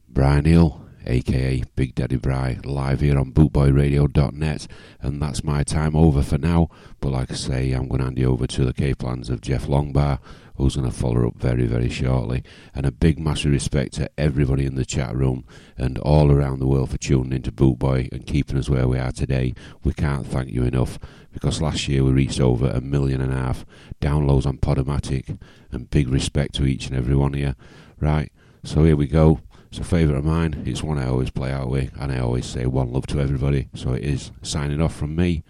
Brian 0.07 0.45
Hill, 0.45 0.83
aka 1.07 1.63
Big 1.77 1.95
Daddy 1.95 2.17
Bry, 2.17 2.59
live 2.63 3.01
here 3.01 3.19
on 3.19 3.33
bootboyradio.net, 3.33 4.67
and 5.01 5.23
that's 5.23 5.43
my 5.43 5.65
time 5.65 5.97
over 5.97 6.23
for 6.23 6.37
now. 6.37 6.69
But 7.01 7.13
like 7.13 7.31
I 7.31 7.37
say, 7.37 7.73
I'm 7.73 7.89
going 7.89 8.01
to 8.01 8.05
hand 8.05 8.19
you 8.19 8.31
over 8.31 8.47
to 8.47 8.67
the 8.67 8.75
Cape 8.75 9.03
Lands 9.03 9.31
of 9.31 9.41
Jeff 9.41 9.67
Longbar 9.67 10.19
who's 10.57 10.77
going 10.77 10.91
to 10.91 10.97
follow 10.97 11.29
up 11.29 11.37
very, 11.37 11.67
very 11.67 11.89
shortly. 11.89 12.43
And 12.75 12.87
a 12.87 12.93
big, 12.93 13.19
massive 13.19 13.53
respect 13.53 13.95
to 13.95 14.11
everybody 14.19 14.67
in 14.67 14.75
the 14.75 14.85
chat 14.85 15.15
room 15.15 15.45
and 15.77 15.99
all 15.99 16.31
around 16.31 16.59
the 16.59 16.67
world 16.67 16.91
for 16.91 16.99
tuning 16.99 17.33
into 17.33 17.53
Bootboy 17.53 18.13
and 18.13 18.27
keeping 18.27 18.59
us 18.59 18.71
where 18.71 18.89
we 18.89 18.99
are 18.99 19.13
today. 19.13 19.55
We 19.85 19.93
can't 19.93 20.27
thank 20.27 20.51
you 20.51 20.65
enough 20.65 20.99
because 21.33 21.61
last 21.61 21.87
year 21.87 22.03
we 22.03 22.13
reached 22.13 22.41
over 22.41 22.69
a 22.69 22.81
million 22.81 23.21
and 23.21 23.33
a 23.33 23.37
half 23.37 23.67
downloads 24.01 24.47
on 24.47 24.57
Podomatic, 24.57 25.39
and 25.71 25.91
big 25.91 26.09
respect 26.09 26.55
to 26.55 26.65
each 26.65 26.87
and 26.87 26.97
every 26.97 27.15
one 27.15 27.35
of 27.35 27.41
you. 27.41 27.55
Right, 28.01 28.33
so 28.65 28.85
here 28.85 28.97
we 28.97 29.07
go. 29.07 29.41
It's 29.69 29.79
a 29.79 29.85
favourite 29.85 30.19
of 30.19 30.25
mine. 30.25 30.63
It's 30.65 30.83
one 30.83 30.99
I 30.99 31.09
always 31.09 31.31
play 31.31 31.53
out 31.53 31.69
with, 31.69 31.91
and 32.01 32.11
I 32.11 32.21
always 32.21 32.47
say 32.47 32.65
one 32.65 32.91
love 32.91 33.07
to 33.09 33.21
everybody. 33.21 33.69
So 33.75 33.93
it 33.93 34.05
is 34.05 34.31
signing 34.41 34.81
off 34.81 34.97
from 34.97 35.15
me, 35.15 35.45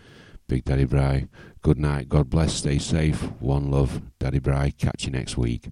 Big 0.49 0.65
Daddy 0.65 0.85
Bry. 0.85 1.29
Good 1.67 1.81
night, 1.81 2.09
God 2.09 2.31
bless, 2.31 2.55
stay 2.55 2.79
safe. 2.79 3.21
One 3.41 3.73
love, 3.73 4.01
Daddy 4.21 4.39
Bry. 4.39 4.71
Catch 4.71 5.07
you 5.07 5.11
next 5.11 5.37
week. 5.37 5.71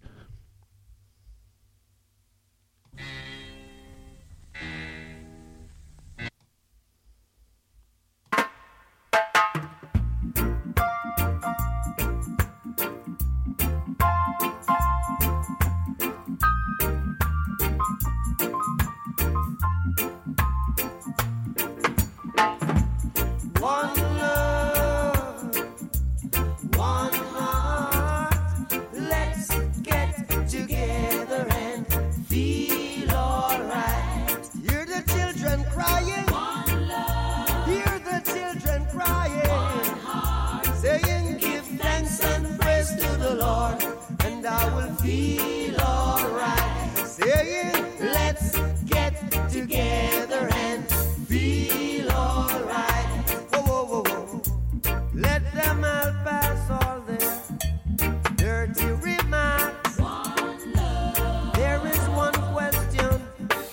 Feel 45.05 45.77
alright. 45.81 46.99
Saying, 47.07 47.85
Let's 48.01 48.59
get 48.87 49.15
together 49.51 50.49
and 50.53 50.89
feel 51.29 52.11
alright. 52.11 53.07
Whoa, 53.53 53.63
whoa, 53.63 53.85
whoa, 53.85 54.03
whoa. 54.03 55.01
Let 55.15 55.43
them 55.53 55.85
all 55.85 56.13
pass 56.25 56.71
all 56.71 57.01
their 57.03 58.67
dirty 58.67 58.87
remarks. 59.11 59.99
One 59.99 60.73
love. 60.73 61.55
There 61.55 61.81
is 61.87 62.05
one 62.25 62.35
question 62.55 63.11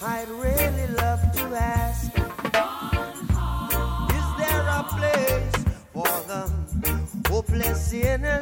I'd 0.04 0.28
really 0.30 0.88
love 0.96 1.22
to 1.38 1.44
ask. 1.56 2.12
One 2.18 3.28
heart. 3.32 4.12
Is 4.20 4.28
there 4.42 4.66
a 4.80 4.84
place 4.98 5.66
for 5.94 6.12
the 6.28 6.42
hopeless 7.30 7.88
sinners 7.90 8.41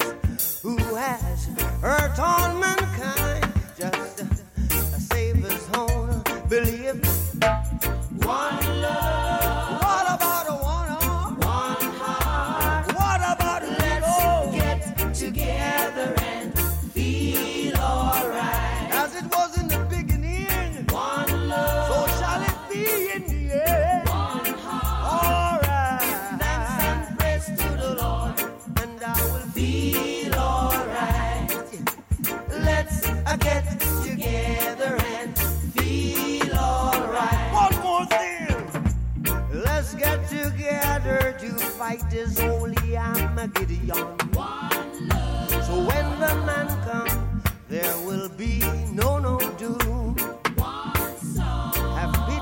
has 1.81 2.17
hurt 2.17 2.88